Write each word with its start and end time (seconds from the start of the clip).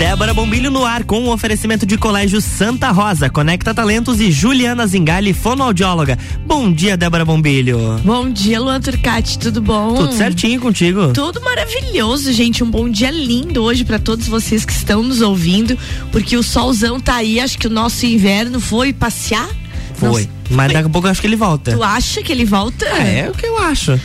Débora 0.00 0.32
Bombilho 0.32 0.70
no 0.70 0.82
ar 0.82 1.04
com 1.04 1.24
o 1.24 1.30
oferecimento 1.30 1.84
de 1.84 1.98
Colégio 1.98 2.40
Santa 2.40 2.90
Rosa, 2.90 3.28
Conecta 3.28 3.74
Talentos 3.74 4.18
e 4.18 4.32
Juliana 4.32 4.86
Zingali, 4.86 5.34
fonoaudióloga. 5.34 6.18
Bom 6.46 6.72
dia, 6.72 6.96
Débora 6.96 7.22
Bombilho. 7.22 8.00
Bom 8.02 8.30
dia, 8.30 8.58
Luan 8.58 8.80
Turcati, 8.80 9.38
tudo 9.38 9.60
bom? 9.60 9.92
Tudo 9.92 10.14
certinho 10.14 10.58
contigo? 10.58 11.12
Tudo 11.12 11.42
maravilhoso, 11.42 12.32
gente. 12.32 12.64
Um 12.64 12.70
bom 12.70 12.88
dia 12.88 13.10
lindo 13.10 13.62
hoje 13.62 13.84
para 13.84 13.98
todos 13.98 14.26
vocês 14.26 14.64
que 14.64 14.72
estão 14.72 15.02
nos 15.02 15.20
ouvindo, 15.20 15.76
porque 16.10 16.34
o 16.34 16.42
solzão 16.42 16.98
tá 16.98 17.16
aí, 17.16 17.38
acho 17.38 17.58
que 17.58 17.66
o 17.66 17.70
nosso 17.70 18.06
inverno 18.06 18.58
foi 18.58 18.94
passear. 18.94 19.50
Foi. 19.96 20.22
Nossa, 20.22 20.39
mas 20.50 20.72
daqui 20.72 20.86
a 20.86 20.90
pouco 20.90 21.06
eu 21.06 21.12
acho 21.12 21.20
que 21.20 21.26
ele 21.26 21.36
volta. 21.36 21.72
Tu 21.72 21.82
acha 21.82 22.22
que 22.22 22.32
ele 22.32 22.44
volta? 22.44 22.84
É, 22.86 23.20
é 23.20 23.30
o 23.30 23.32
que 23.32 23.46
eu 23.46 23.58
acho. 23.58 23.98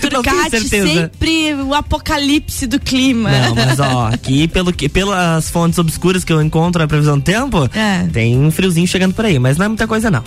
Turcati, 0.00 0.60
sempre 0.68 1.54
o 1.54 1.74
apocalipse 1.74 2.66
do 2.66 2.78
clima. 2.78 3.30
Não, 3.30 3.54
mas 3.54 3.80
ó, 3.80 4.06
aqui 4.06 4.46
pelo, 4.48 4.72
pelas 4.72 5.50
fontes 5.50 5.78
obscuras 5.78 6.24
que 6.24 6.32
eu 6.32 6.40
encontro 6.40 6.80
na 6.80 6.88
previsão 6.88 7.18
do 7.18 7.24
tempo, 7.24 7.68
é. 7.74 8.06
tem 8.12 8.38
um 8.38 8.50
friozinho 8.50 8.86
chegando 8.86 9.14
por 9.14 9.24
aí, 9.24 9.38
mas 9.38 9.56
não 9.56 9.66
é 9.66 9.68
muita 9.68 9.86
coisa 9.86 10.10
não. 10.10 10.22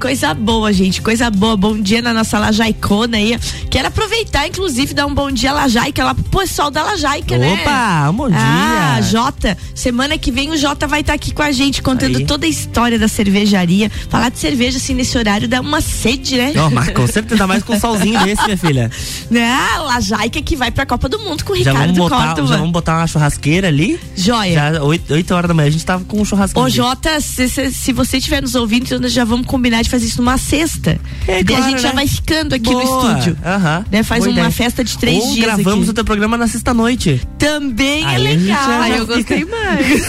Coisa 0.00 0.32
boa, 0.32 0.72
gente, 0.72 1.02
coisa 1.02 1.30
boa. 1.30 1.56
Bom 1.56 1.78
dia 1.80 2.00
na 2.00 2.12
nossa 2.12 2.38
Lajaicona 2.38 3.16
aí. 3.16 3.38
Quero 3.68 3.88
aproveitar, 3.88 4.46
inclusive, 4.46 4.94
dar 4.94 5.06
um 5.06 5.14
bom 5.14 5.30
dia 5.30 5.52
Lajaica 5.52 6.04
lá 6.04 6.14
pro 6.14 6.40
pessoal 6.40 6.70
da 6.70 6.82
Lajaica, 6.82 7.34
Opa, 7.34 7.38
né? 7.38 7.62
Opa, 7.62 8.12
bom 8.12 8.28
dia. 8.28 8.38
Ah, 8.38 9.00
Jota, 9.02 9.58
semana 9.74 10.16
que 10.16 10.30
vem 10.30 10.50
o 10.50 10.56
Jota 10.56 10.86
vai 10.86 11.00
estar 11.00 11.12
tá 11.12 11.16
aqui 11.16 11.32
com 11.32 11.42
a 11.42 11.50
gente 11.50 11.82
contando 11.82 12.18
aí. 12.18 12.26
toda 12.26 12.46
a 12.46 12.48
história 12.48 12.98
da 12.98 13.08
cervejaria. 13.08 13.90
Falar 14.08 14.28
de 14.28 14.38
cerveja 14.38 14.78
assim 14.78 14.94
nesse 14.94 15.07
horário 15.16 15.48
dá 15.48 15.60
uma 15.60 15.80
sede, 15.80 16.36
né? 16.36 16.52
Não, 16.54 16.70
mas 16.70 16.90
com 16.90 17.06
certeza, 17.06 17.46
mais 17.46 17.62
com 17.62 17.74
um 17.74 17.80
solzinho 17.80 18.18
desse, 18.24 18.44
minha 18.44 18.56
filha. 18.56 18.90
Né? 19.30 19.48
A 19.90 20.00
Jaica 20.00 20.42
que 20.42 20.56
vai 20.56 20.70
pra 20.70 20.84
Copa 20.84 21.08
do 21.08 21.18
Mundo 21.18 21.44
com 21.44 21.52
o 21.52 21.56
já 21.56 21.70
Ricardo 21.70 21.94
vamos 21.94 21.98
botar, 21.98 22.34
Já 22.34 22.56
vamos 22.56 22.72
botar 22.72 22.98
uma 22.98 23.06
churrasqueira 23.06 23.68
ali. 23.68 23.98
Joia. 24.16 24.54
Já 24.54 24.82
8, 24.82 25.14
8 25.14 25.34
horas 25.34 25.48
da 25.48 25.54
manhã 25.54 25.68
a 25.68 25.70
gente 25.70 25.84
tava 25.84 26.04
com 26.04 26.20
um 26.20 26.24
churrasqueiro. 26.24 26.66
Ô, 26.66 26.70
Jota, 26.70 27.20
se, 27.20 27.48
se, 27.48 27.70
se, 27.70 27.92
você 27.92 28.18
estiver 28.18 28.42
nos 28.42 28.54
ouvindo, 28.54 28.84
então 28.84 29.08
já 29.08 29.24
vamos 29.24 29.46
combinar 29.46 29.82
de 29.82 29.90
fazer 29.90 30.06
isso 30.06 30.18
numa 30.18 30.38
sexta. 30.38 30.98
É, 31.26 31.42
claro, 31.44 31.62
a 31.62 31.66
gente 31.68 31.76
né? 31.76 31.82
já 31.82 31.92
vai 31.92 32.06
ficando 32.06 32.54
aqui 32.54 32.70
Boa. 32.70 32.82
no 32.82 33.18
estúdio. 33.18 33.38
Aham. 33.44 33.84
Né? 33.90 34.02
Faz 34.02 34.24
Boa 34.24 34.32
uma 34.32 34.40
ideia. 34.40 34.50
festa 34.50 34.84
de 34.84 34.98
três 34.98 35.22
Ou 35.22 35.32
dias. 35.32 35.44
gravamos 35.44 35.82
aqui. 35.82 35.90
o 35.90 35.94
teu 35.94 36.04
programa 36.04 36.36
na 36.36 36.46
sexta-noite. 36.46 37.20
Também 37.38 38.04
é 38.04 38.06
aí 38.06 38.14
é 38.14 38.18
legal. 38.18 38.68
Ai, 38.68 38.98
eu 38.98 39.06
gostei 39.06 39.44
mais. 39.44 40.08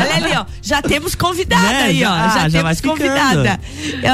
Olha 0.00 0.16
ali, 0.16 0.36
ó. 0.36 0.44
Já 0.62 0.82
temos 0.82 1.14
convidada 1.14 1.68
né? 1.68 1.82
aí, 1.84 2.04
ó. 2.04 2.12
Ah, 2.12 2.28
já, 2.34 2.48
já 2.48 2.62
temos 2.62 2.80
convidada. 2.80 3.60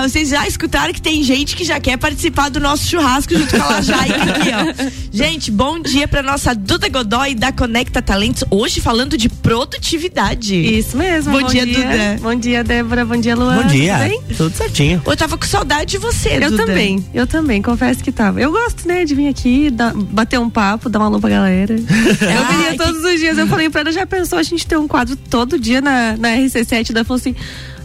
Vocês 0.02 0.28
já 0.28 0.46
escutaram 0.46 0.92
que 0.92 1.00
tem 1.00 1.22
gente 1.22 1.56
que 1.56 1.64
já 1.64 1.80
quer 1.80 1.96
participar 1.96 2.48
do 2.48 2.60
nosso 2.60 2.86
churrasco 2.86 3.36
junto 3.36 3.56
com 3.56 3.62
a 3.62 3.70
Lajaica 3.70 4.22
aqui, 4.22 4.50
ó. 4.50 4.90
Gente, 5.12 5.50
bom 5.50 5.80
dia 5.80 6.08
pra 6.08 6.22
nossa 6.22 6.54
Duda 6.54 6.88
Godoy 6.88 7.34
da 7.34 7.52
Conecta 7.52 8.02
Talentos. 8.02 8.44
Hoje 8.50 8.80
falando 8.80 9.16
de 9.16 9.28
produtividade. 9.28 10.54
Isso 10.56 10.96
mesmo. 10.96 11.32
Bom, 11.32 11.40
bom 11.40 11.48
dia, 11.48 11.64
dia, 11.64 11.74
Duda. 11.76 12.18
Bom 12.20 12.34
dia, 12.34 12.64
Débora. 12.64 13.04
Bom 13.04 13.16
dia, 13.16 13.36
Luana. 13.36 13.62
Bom 13.62 13.68
dia. 13.68 13.94
Tudo, 13.96 14.08
bem? 14.08 14.22
Tudo 14.36 14.56
certinho. 14.56 15.02
Eu 15.06 15.16
tava 15.16 15.38
com 15.38 15.46
saudade 15.46 15.92
de 15.92 15.98
você, 15.98 16.36
Eu 16.36 16.50
Duda. 16.50 16.66
também. 16.66 17.04
Eu 17.14 17.26
também, 17.26 17.62
confesso 17.62 18.02
que 18.02 18.10
tava. 18.10 18.40
Eu 18.40 18.50
gosto, 18.50 18.86
né, 18.88 19.04
de 19.04 19.14
vir 19.14 19.28
aqui, 19.28 19.70
dar, 19.70 19.94
bater 19.94 20.38
um 20.38 20.50
papo, 20.50 20.88
dar 20.88 20.98
uma 20.98 21.06
alô 21.06 21.20
pra 21.20 21.30
galera. 21.30 21.74
eu 21.78 21.78
viria 21.78 22.76
todos 22.76 23.00
que... 23.00 23.14
os 23.14 23.20
dias. 23.20 23.38
Eu 23.38 23.46
falei 23.46 23.70
pra 23.70 23.82
ela, 23.82 23.92
já 23.92 24.04
pensou 24.06 24.38
a 24.38 24.42
gente 24.42 24.66
ter 24.66 24.76
um 24.76 24.88
quadro 24.88 25.16
todo 25.16 25.58
dia 25.58 25.80
na, 25.80 26.16
na 26.16 26.36
RC7? 26.36 26.90
Ela 26.90 27.04
falou 27.04 27.18
assim 27.18 27.34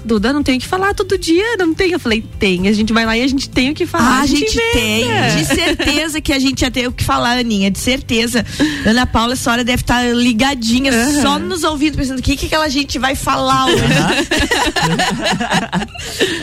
Duda, 0.03 0.31
não 0.31 0.41
tem 0.41 0.57
o 0.57 0.59
que 0.59 0.67
falar 0.67 0.93
todo 0.93 1.17
dia, 1.17 1.57
não 1.57 1.73
tem. 1.73 1.91
Eu 1.91 1.99
falei, 1.99 2.23
tem. 2.39 2.67
A 2.67 2.73
gente 2.73 2.93
vai 2.93 3.05
lá 3.05 3.17
e 3.17 3.21
a 3.21 3.27
gente 3.27 3.49
tem 3.49 3.71
o 3.71 3.73
que 3.73 3.85
falar. 3.85 4.19
Ah, 4.19 4.21
a 4.21 4.25
gente, 4.25 4.51
gente 4.51 4.73
tem. 4.73 5.05
De 5.37 5.45
certeza 5.45 6.21
que 6.21 6.33
a 6.33 6.39
gente 6.39 6.61
ia 6.61 6.71
ter 6.71 6.87
o 6.87 6.91
que 6.91 7.03
falar, 7.03 7.37
Aninha. 7.37 7.69
De 7.69 7.79
certeza. 7.79 8.45
Ana 8.85 9.05
Paula, 9.05 9.33
essa 9.33 9.51
hora 9.51 9.63
deve 9.63 9.81
estar 9.81 10.03
ligadinha, 10.13 10.91
uhum. 10.91 11.21
só 11.21 11.39
nos 11.39 11.63
ouvindo, 11.63 11.97
pensando 11.97 12.19
o 12.19 12.21
que, 12.21 12.35
que 12.35 12.47
aquela 12.47 12.69
gente 12.69 12.97
vai 12.97 13.15
falar 13.15 13.65
hoje. 13.65 13.83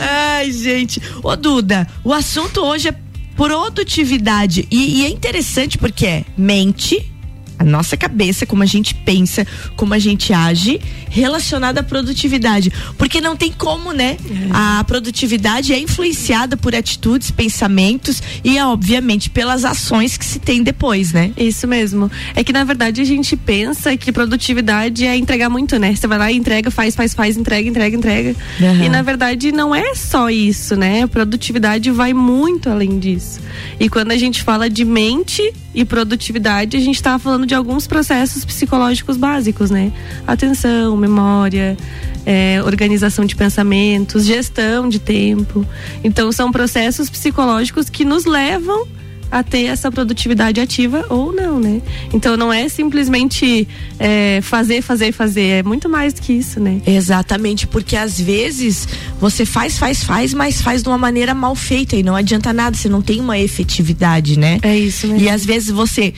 Ai, 0.01 0.51
gente. 0.53 1.01
Ô, 1.23 1.35
Duda, 1.37 1.87
o 2.05 2.13
assunto 2.13 2.61
hoje 2.61 2.89
é 2.89 2.95
produtividade. 3.37 4.67
E, 4.71 5.01
e 5.01 5.07
é 5.07 5.11
interessante 5.11 5.79
porque 5.79 6.07
é 6.07 6.25
mente 6.37 7.13
a 7.59 7.65
nossa 7.65 7.97
cabeça, 7.97 8.45
como 8.45 8.63
a 8.63 8.67
gente 8.67 8.95
pensa, 8.95 9.47
como 9.77 9.95
a 9.95 9.99
gente 9.99 10.33
age, 10.33 10.81
relacionada 11.09 11.81
à 11.81 11.83
produtividade. 11.83 12.73
Porque 12.99 13.21
não 13.21 13.37
tem 13.37 13.53
como, 13.53 13.93
né? 13.93 14.17
É. 14.29 14.49
A 14.53 14.85
produtividade 14.85 15.73
é 15.73 15.79
influenciada 15.79 16.57
por 16.57 16.75
atitudes, 16.75 17.31
pensamentos 17.31 18.23
e, 18.45 18.59
obviamente, 18.61 19.31
pelas 19.31 19.65
ações 19.65 20.17
que 20.17 20.25
se 20.25 20.39
tem 20.39 20.63
depois, 20.63 21.13
né? 21.13 21.33
Isso 21.37 21.67
mesmo. 21.67 22.11
É 22.35 22.45
que, 22.45 22.53
na 22.53 22.65
verdade, 22.65 23.01
a 23.01 23.05
gente 23.05 23.37
pensa 23.37 23.97
que 23.97 24.13
produtividade 24.13 25.07
é 25.07 25.17
entregar 25.17 25.49
muito, 25.49 25.79
né? 25.79 25.95
Você 25.95 26.07
vai 26.07 26.19
lá 26.19 26.31
e 26.31 26.37
entrega, 26.37 26.71
faz, 26.71 26.95
faz, 26.95 27.15
faz, 27.15 27.37
entrega, 27.37 27.69
entrega, 27.69 27.97
entrega. 27.97 28.37
Uhum. 28.61 28.85
E, 28.85 28.89
na 28.89 29.03
verdade, 29.03 29.53
não 29.53 29.75
é 29.75 29.95
só 29.95 30.29
isso, 30.29 30.77
né? 30.77 31.03
A 31.03 31.09
produtividade 31.09 31.91
vai 31.91 32.13
muito 32.13 32.69
além 32.69 32.99
disso. 32.99 33.41
E 33.81 33.89
quando 33.89 34.11
a 34.11 34.17
gente 34.17 34.43
fala 34.43 34.69
de 34.69 34.85
mente 34.85 35.53
e 35.75 35.85
produtividade, 35.85 36.77
a 36.77 36.81
gente 36.81 36.97
está 36.97 37.19
falando 37.19 37.46
de 37.47 37.55
alguns 37.55 37.87
processos 37.87 38.45
psicológicos 38.45 39.17
básicos, 39.17 39.71
né? 39.71 39.93
Atenção, 40.27 40.97
memória, 40.97 41.77
é, 42.25 42.61
organização 42.65 43.25
de 43.25 43.37
pensamentos, 43.37 44.27
gestão 44.27 44.89
de 44.89 44.99
tempo. 44.99 45.65
Então, 46.03 46.31
são 46.33 46.53
processos 46.53 47.09
psicológicos 47.09 47.89
que 47.89 48.05
nos 48.05 48.25
levam 48.25 48.87
a 49.31 49.43
ter 49.43 49.65
essa 49.65 49.91
produtividade 49.91 50.61
ativa 50.61 51.05
ou 51.09 51.33
não, 51.33 51.59
né? 51.59 51.81
Então 52.13 52.37
não 52.37 52.53
é 52.53 52.69
simplesmente 52.69 53.67
é, 53.99 54.41
fazer, 54.43 54.83
fazer, 54.83 55.13
fazer, 55.13 55.47
é 55.47 55.63
muito 55.63 55.89
mais 55.89 56.13
do 56.13 56.23
que 56.23 56.33
isso, 56.33 56.61
né? 56.61 56.81
Exatamente, 56.87 57.67
porque 57.67 57.97
às 57.97 58.21
vezes 58.21 58.89
você 59.21 59.45
faz, 59.45 59.79
faz, 59.79 60.05
faz, 60.05 60.33
mas 60.33 60.61
faz 60.63 60.83
de 60.83 60.89
uma 60.89 60.99
maneira 60.99 61.35
mal 61.35 61.55
feita 61.55 61.97
e 61.97 62.03
não 62.03 62.15
adianta 62.15 62.53
nada, 62.53 62.77
você 62.77 62.89
não 62.89 63.03
tem 63.03 63.21
uma 63.21 63.39
efetividade, 63.39 64.39
né? 64.39 64.59
É 64.63 64.77
isso 64.77 65.07
mesmo. 65.09 65.23
E 65.23 65.29
às 65.29 65.45
vezes 65.45 65.71
você 65.71 66.15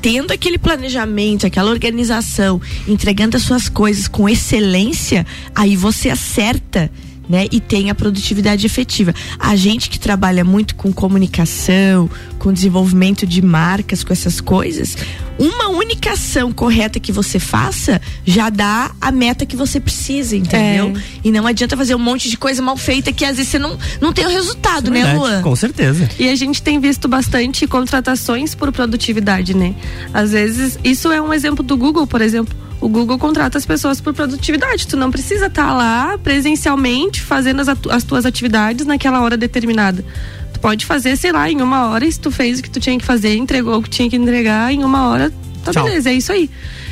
tendo 0.00 0.32
aquele 0.32 0.58
planejamento, 0.58 1.46
aquela 1.46 1.70
organização, 1.70 2.60
entregando 2.86 3.36
as 3.36 3.42
suas 3.42 3.68
coisas 3.68 4.08
com 4.08 4.28
excelência, 4.28 5.26
aí 5.54 5.76
você 5.76 6.10
acerta 6.10 6.90
né? 7.28 7.46
E 7.52 7.60
tem 7.60 7.90
a 7.90 7.94
produtividade 7.94 8.64
efetiva. 8.66 9.14
A 9.38 9.54
gente 9.54 9.90
que 9.90 9.98
trabalha 9.98 10.44
muito 10.44 10.74
com 10.74 10.92
comunicação, 10.92 12.08
com 12.38 12.52
desenvolvimento 12.52 13.26
de 13.26 13.42
marcas, 13.42 14.02
com 14.02 14.12
essas 14.12 14.40
coisas, 14.40 14.96
uma 15.38 15.68
única 15.68 16.12
ação 16.12 16.52
correta 16.52 16.98
que 16.98 17.12
você 17.12 17.38
faça 17.38 18.00
já 18.24 18.50
dá 18.50 18.90
a 19.00 19.12
meta 19.12 19.46
que 19.46 19.56
você 19.56 19.78
precisa, 19.78 20.36
entendeu? 20.36 20.96
É. 20.96 21.02
E 21.22 21.30
não 21.30 21.46
adianta 21.46 21.76
fazer 21.76 21.94
um 21.94 21.98
monte 21.98 22.28
de 22.28 22.36
coisa 22.36 22.60
mal 22.60 22.76
feita 22.76 23.12
que 23.12 23.24
às 23.24 23.36
vezes 23.36 23.52
você 23.52 23.58
não, 23.58 23.78
não 24.00 24.12
tem 24.12 24.26
o 24.26 24.30
resultado, 24.30 24.88
é 24.88 24.90
né, 24.90 25.14
Luan? 25.14 25.42
Com 25.42 25.54
certeza. 25.54 26.08
E 26.18 26.28
a 26.28 26.34
gente 26.34 26.62
tem 26.62 26.80
visto 26.80 27.06
bastante 27.06 27.66
contratações 27.66 28.54
por 28.54 28.72
produtividade, 28.72 29.54
né? 29.54 29.74
Às 30.12 30.32
vezes, 30.32 30.78
isso 30.82 31.12
é 31.12 31.20
um 31.20 31.32
exemplo 31.32 31.62
do 31.62 31.76
Google, 31.76 32.06
por 32.06 32.20
exemplo 32.20 32.67
o 32.80 32.88
Google 32.88 33.18
contrata 33.18 33.58
as 33.58 33.66
pessoas 33.66 34.00
por 34.00 34.14
produtividade. 34.14 34.86
Tu 34.86 34.96
não 34.96 35.10
precisa 35.10 35.46
estar 35.46 35.66
tá 35.66 35.74
lá 35.74 36.18
presencialmente 36.18 37.20
fazendo 37.20 37.60
as, 37.60 37.68
as 37.68 38.04
tuas 38.04 38.24
atividades 38.24 38.86
naquela 38.86 39.20
hora 39.20 39.36
determinada. 39.36 40.04
Tu 40.52 40.60
pode 40.60 40.86
fazer, 40.86 41.16
sei 41.16 41.32
lá, 41.32 41.50
em 41.50 41.60
uma 41.60 41.88
hora, 41.88 42.10
se 42.10 42.18
tu 42.18 42.30
fez 42.30 42.58
o 42.58 42.62
que 42.62 42.70
tu 42.70 42.80
tinha 42.80 42.98
que 42.98 43.04
fazer, 43.04 43.36
entregou 43.36 43.78
o 43.78 43.82
que 43.82 43.90
tinha 43.90 44.08
que 44.08 44.16
entregar, 44.16 44.72
em 44.72 44.84
uma 44.84 45.08
hora, 45.08 45.32
tá 45.64 45.72
Tchau. 45.72 45.84
beleza, 45.84 46.10
é 46.10 46.14
isso 46.14 46.32
aí. 46.32 46.50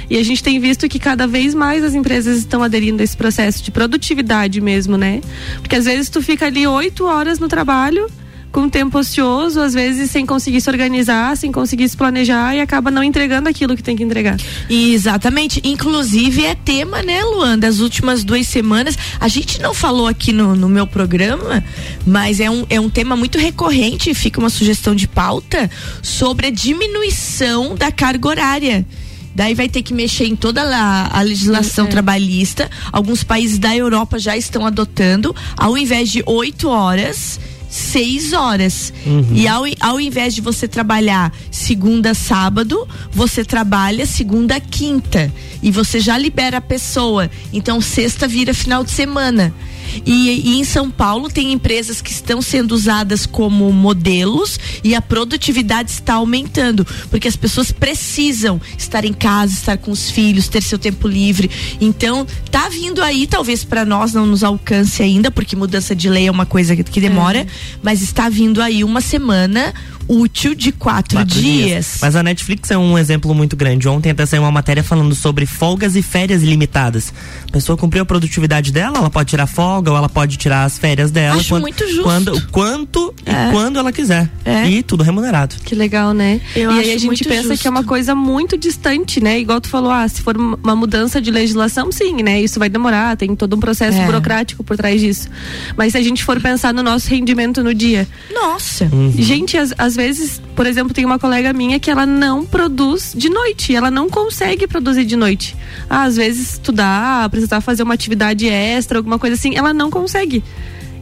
E 0.09 0.17
a 0.19 0.25
gente 0.25 0.43
tem 0.43 0.61
visto 0.61 0.89
que 0.89 0.99
cada 0.99 1.27
vez 1.27 1.53
mais 1.53 1.83
as 1.83 1.95
empresas 1.95 2.39
estão 2.39 2.63
aderindo 2.63 3.03
a 3.03 3.05
esse 3.05 3.17
processo 3.17 3.63
de 3.63 3.73
produtividade 3.73 4.61
mesmo, 4.61 4.97
né? 4.97 5.21
Porque 5.61 5.75
às 5.75 5.85
vezes 5.85 6.09
tu 6.09 6.23
fica 6.23 6.47
ali 6.47 6.65
oito 6.67 7.05
horas 7.05 7.41
no 7.41 7.49
trabalho 7.49 8.09
com 8.57 8.71
tempo 8.71 8.99
ocioso, 8.99 9.61
às 9.61 9.75
vezes 9.75 10.11
sem 10.11 10.25
conseguir 10.25 10.63
se 10.63 10.71
organizar, 10.71 11.37
sem 11.37 11.53
conseguir 11.53 11.87
se 11.91 11.95
planejar 11.95 12.57
e 12.57 12.61
acaba 12.63 12.91
não 12.91 13.05
entregando 13.05 13.51
aquilo 13.51 13.77
que 13.77 13.83
tem 13.83 13.95
que 13.95 14.03
entregar. 14.03 14.39
Exatamente. 14.71 15.61
Inclusive 15.63 16.43
é 16.43 16.55
tema, 16.55 17.03
né, 17.03 17.23
Luan, 17.23 17.59
das 17.59 17.81
últimas 17.81 18.25
duas 18.25 18.47
semanas. 18.47 18.97
A 19.21 19.29
gente 19.29 19.61
não 19.61 19.75
falou 19.75 20.07
aqui 20.07 20.33
no, 20.33 20.57
no 20.57 20.71
meu 20.71 20.87
programa, 20.87 21.63
mas 22.07 22.41
é 22.41 22.49
um, 22.49 22.65
é 22.71 22.81
um 22.81 22.89
tema 22.89 23.15
muito 23.15 23.37
recorrente, 23.37 24.15
fica 24.15 24.41
uma 24.41 24.49
sugestão 24.49 24.95
de 24.95 25.07
pauta 25.07 25.71
sobre 26.03 26.47
a 26.47 26.51
diminuição 26.51 27.75
da 27.75 27.93
carga 27.93 28.27
horária. 28.27 28.87
Daí 29.35 29.53
vai 29.53 29.69
ter 29.69 29.83
que 29.83 29.93
mexer 29.93 30.25
em 30.25 30.35
toda 30.35 30.63
a, 30.63 31.19
a 31.19 31.21
legislação 31.21 31.85
é. 31.85 31.91
trabalhista. 31.91 32.71
Alguns 32.91 33.23
países 33.23 33.59
da 33.59 33.77
Europa 33.77 34.19
já 34.19 34.35
estão 34.35 34.65
adotando, 34.65 35.37
ao 35.59 35.77
invés 35.77 36.09
de 36.09 36.23
oito 36.25 36.71
horas 36.71 37.39
seis 37.77 38.33
horas. 38.33 38.93
Uhum. 39.05 39.33
E 39.33 39.47
ao, 39.47 39.65
ao 39.81 40.01
invés 40.01 40.35
de 40.35 40.41
você 40.41 40.67
trabalhar 40.67 41.33
segunda, 41.51 42.15
sábado, 42.15 42.89
você 43.13 43.45
trabalha 43.45 44.07
segunda, 44.07 44.59
quinta. 44.59 45.33
E 45.63 45.71
você 45.71 46.01
já 46.01 46.17
libera 46.17 46.59
a 46.59 46.61
pessoa. 46.61 47.31
Então, 47.53 47.81
sexta 47.81 48.27
vira 48.27 48.55
final 48.55 48.83
de 48.83 48.91
semana. 48.91 49.55
E, 50.05 50.31
e, 50.31 50.59
em 50.59 50.65
São 50.65 50.91
Paulo 50.91 51.29
tem 51.29 51.53
empresas 51.53 52.01
que 52.01 52.11
estão 52.11 52.41
sendo 52.43 52.73
usadas 52.73 53.27
como 53.27 53.73
modelos 53.73 54.59
e 54.83 54.95
a 54.95 55.03
produtividade 55.03 55.91
está 55.91 56.15
aumentando, 56.15 56.87
porque 57.11 57.29
as 57.29 57.37
pessoas 57.37 57.73
precisam 57.73 58.61
estar 58.77 59.05
em 59.05 59.13
casa, 59.13 59.53
estar 59.53 59.79
com 59.79 59.91
os 59.91 60.11
filhos, 60.11 60.49
ter 60.49 60.63
seu 60.63 60.79
tempo 60.79 61.09
livre. 61.09 61.51
Então, 61.81 62.27
tá 62.51 62.69
vindo 62.69 63.03
aí, 63.03 63.27
talvez 63.27 63.65
para 63.65 63.85
nós 63.85 64.13
não 64.13 64.27
nos 64.27 64.43
alcance 64.43 65.03
ainda, 65.03 65.31
porque 65.31 65.57
mudança 65.57 65.95
de 65.95 66.09
lei 66.09 66.27
é 66.27 66.31
uma 66.31 66.47
coisa 66.47 66.77
que 66.77 67.01
demora, 67.01 67.41
é. 67.41 67.47
mas 67.83 68.03
está 68.03 68.29
vindo 68.29 68.61
aí 68.61 68.85
uma 68.85 69.01
semana 69.01 69.75
útil 70.09 70.55
de 70.55 70.73
quatro, 70.73 71.19
quatro 71.19 71.41
dias. 71.41 71.67
dias. 71.67 71.99
Mas 72.01 72.17
a 72.17 72.23
Netflix 72.23 72.71
é 72.71 72.79
um 72.79 72.97
exemplo 72.99 73.35
muito 73.35 73.57
grande. 73.57 73.89
Ontem 73.89 74.11
até 74.11 74.25
saiu 74.27 74.43
uma 74.43 74.51
matéria 74.51 74.83
falando 74.83 75.15
sobre 75.15 75.47
folgas 75.47 75.97
e 75.97 76.03
férias 76.03 76.43
limitadas. 76.43 77.13
A 77.49 77.53
pessoa 77.53 77.77
cumpriu 77.77 78.03
a 78.03 78.07
produtividade 78.07 78.73
dela, 78.73 78.99
ela 78.99 79.11
pode 79.11 79.31
tirar 79.31 79.47
folga 79.47 79.91
ou 79.91 79.97
ela 79.97 80.09
pode 80.09 80.37
tirar 80.37 80.65
as 80.65 80.79
férias 80.79 81.11
dela. 81.11 81.41
Acho 81.41 81.51
quando, 81.51 81.63
muito 81.63 81.87
justo. 81.87 82.03
Quando, 82.03 82.47
quanto 82.49 83.15
é. 83.25 83.49
e 83.49 83.53
quando 83.53 83.79
ela 83.79 83.93
quiser. 83.93 84.31
É. 84.45 84.69
E 84.69 84.83
tudo 84.83 85.03
remunerado. 85.03 85.57
Que 85.65 85.75
legal, 85.75 86.13
né? 86.13 86.41
Eu 86.55 86.71
e 86.73 86.81
aí 86.81 86.93
a 86.93 86.99
gente 86.99 87.25
pensa 87.25 87.49
justo. 87.49 87.63
que 87.63 87.69
é 87.69 87.71
uma 87.71 87.85
coisa 87.85 88.15
muito 88.15 88.57
distante, 88.57 89.21
né? 89.21 89.39
Igual 89.39 89.61
tu 89.61 89.69
falou, 89.69 89.91
ah, 89.91 90.07
se 90.09 90.23
for 90.23 90.37
uma 90.37 90.77
mudança 90.77 91.21
de 91.21 91.31
legislação, 91.31 91.91
sim, 91.91 92.23
né? 92.23 92.41
Isso 92.41 92.59
vai 92.59 92.69
demorar, 92.69 93.17
tem 93.17 93.35
todo 93.35 93.57
um 93.57 93.61
processo 93.61 93.99
é. 93.99 94.07
burocrático 94.07 94.63
por 94.63 94.77
trás 94.77 95.01
disso. 95.01 95.29
Mas 95.77 95.93
se 95.93 95.99
a 95.99 96.03
gente 96.03 96.25
for 96.25 96.41
pensar 96.41 96.73
no 96.73 96.83
nosso 96.83 97.09
rendimento 97.09 97.63
no 97.63 97.75
dia. 97.75 98.07
Nossa. 98.33 98.89
Uhum. 98.93 99.13
Gente, 99.17 99.57
às, 99.57 99.96
às 99.97 100.05
vezes, 100.05 100.43
por 100.55 100.67
exemplo, 100.67 100.93
tem 100.93 101.07
uma 101.07 101.19
colega 101.19 101.55
minha 101.55 101.81
que 101.81 101.91
ela 101.91 102.05
não 102.05 102.45
produz 102.45 103.15
de 103.17 103.31
noite, 103.31 103.75
ela 103.75 103.91
não 103.91 104.11
consegue 104.11 104.67
produzir 104.67 105.07
de 105.07 105.17
noite. 105.17 105.57
Ah, 105.89 106.03
às 106.03 106.17
vezes 106.17 106.53
estudar, 106.53 107.29
precisar 107.31 107.63
fazer 107.63 107.83
uma 107.83 107.95
atividade 107.95 108.47
extra, 108.47 108.99
alguma 108.99 109.19
coisa 109.19 109.35
assim, 109.35 109.57
ela 109.57 109.73
não 109.73 109.91
consegue. 109.91 110.45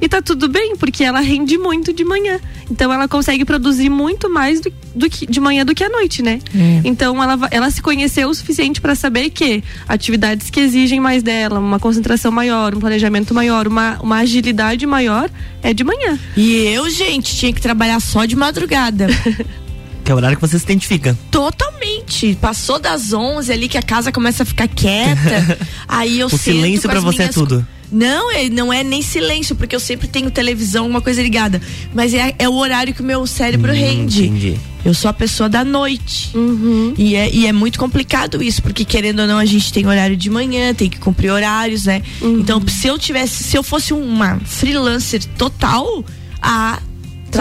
E 0.01 0.09
tá 0.09 0.21
tudo 0.21 0.49
bem, 0.49 0.77
porque 0.77 1.05
ela 1.05 1.21
rende 1.21 1.57
muito 1.57 1.93
de 1.93 2.05
manhã. 2.05 2.41
Então 2.71 2.93
ela 2.93 3.07
consegue 3.07 3.45
produzir 3.45 3.89
muito 3.89 4.31
mais 4.31 4.61
do, 4.61 4.73
do 4.95 5.09
que 5.09 5.27
de 5.27 5.41
manhã 5.41 5.65
do 5.65 5.75
que 5.75 5.85
à 5.85 5.89
noite, 5.89 6.23
né? 6.23 6.41
É. 6.55 6.81
Então 6.85 7.23
ela, 7.23 7.49
ela 7.51 7.71
se 7.71 7.81
conheceu 7.83 8.29
o 8.29 8.35
suficiente 8.35 8.81
para 8.81 8.95
saber 8.95 9.31
que 9.31 9.63
atividades 9.89 10.51
que 10.51 10.61
exigem 10.61 11.01
mais 11.01 11.23
dela, 11.23 11.59
uma 11.59 11.79
concentração 11.79 12.31
maior, 12.31 12.75
um 12.75 12.81
planejamento 12.81 13.35
maior, 13.35 13.67
uma, 13.67 13.99
uma 14.03 14.19
agilidade 14.19 14.87
maior, 14.87 15.31
é 15.63 15.73
de 15.73 15.85
manhã. 15.85 16.19
E 16.37 16.67
eu, 16.67 16.89
gente, 16.91 17.37
tinha 17.37 17.53
que 17.53 17.61
trabalhar 17.61 18.01
só 18.01 18.25
de 18.25 18.37
madrugada. 18.37 19.07
Que 20.05 20.13
é 20.13 20.15
o 20.15 20.19
horário 20.19 20.37
que 20.37 20.41
você 20.41 20.59
se 20.59 20.65
identifica. 20.65 21.17
Totalmente. 21.31 22.37
Passou 22.41 22.79
das 22.79 23.13
11 23.13 23.51
ali 23.51 23.69
que 23.69 23.79
a 23.79 23.83
casa 23.83 24.13
começa 24.13 24.43
a 24.43 24.47
ficar 24.47 24.69
quieta. 24.69 25.59
aí 25.89 26.21
eu 26.21 26.27
O 26.27 26.39
silêncio 26.39 26.89
para 26.89 27.01
você 27.01 27.25
é 27.25 27.29
tudo. 27.29 27.67
Não, 27.91 28.33
é, 28.33 28.49
não 28.49 28.73
é 28.73 28.83
nem 28.83 29.01
silêncio, 29.03 29.55
porque 29.55 29.75
eu 29.75 29.81
sempre 29.81 30.09
tenho 30.09 30.31
televisão, 30.31 30.87
uma 30.87 31.01
coisa 31.01 31.23
ligada. 31.23 31.63
Mas 31.95 32.13
é, 32.13 32.35
é 32.39 32.49
o 32.49 32.55
horário 32.55 32.93
que 32.93 33.01
o 33.01 33.05
meu 33.05 33.27
cérebro 33.27 33.73
hum, 33.73 33.75
rende. 33.75 34.27
Entendi. 34.27 34.57
Eu 34.85 34.93
sou 34.93 35.09
a 35.09 35.15
pessoa 35.15 35.49
da 35.49 35.65
noite. 35.65 36.37
Uhum. 36.37 36.93
E, 36.99 37.15
é, 37.15 37.31
e 37.33 37.47
é 37.47 37.53
muito 37.53 37.79
complicado 37.79 38.43
isso, 38.43 38.61
porque 38.63 38.85
querendo 38.85 39.21
ou 39.21 39.27
não, 39.27 39.39
a 39.39 39.45
gente 39.45 39.73
tem 39.73 39.87
horário 39.87 40.17
de 40.17 40.29
manhã, 40.29 40.75
tem 40.75 40.91
que 40.91 40.99
cumprir 40.99 41.31
horários, 41.31 41.85
né? 41.85 42.03
Uhum. 42.21 42.41
Então, 42.41 42.61
se 42.69 42.89
eu 42.89 42.99
tivesse, 42.99 43.45
se 43.45 43.57
eu 43.57 43.63
fosse 43.63 43.95
uma 43.95 44.39
freelancer 44.45 45.25
total, 45.39 46.05
a 46.43 46.81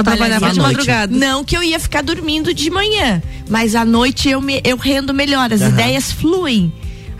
trabalhava 0.01 0.51
de 0.51 0.59
madrugada. 0.59 1.15
Não 1.15 1.43
que 1.43 1.55
eu 1.55 1.61
ia 1.61 1.79
ficar 1.79 2.01
dormindo 2.01 2.53
de 2.53 2.69
manhã, 2.69 3.21
mas 3.49 3.75
à 3.75 3.85
noite 3.85 4.29
eu, 4.29 4.41
me, 4.41 4.61
eu 4.63 4.77
rendo 4.77 5.13
melhor, 5.13 5.51
as 5.51 5.61
uhum. 5.61 5.69
ideias 5.69 6.11
fluem. 6.11 6.73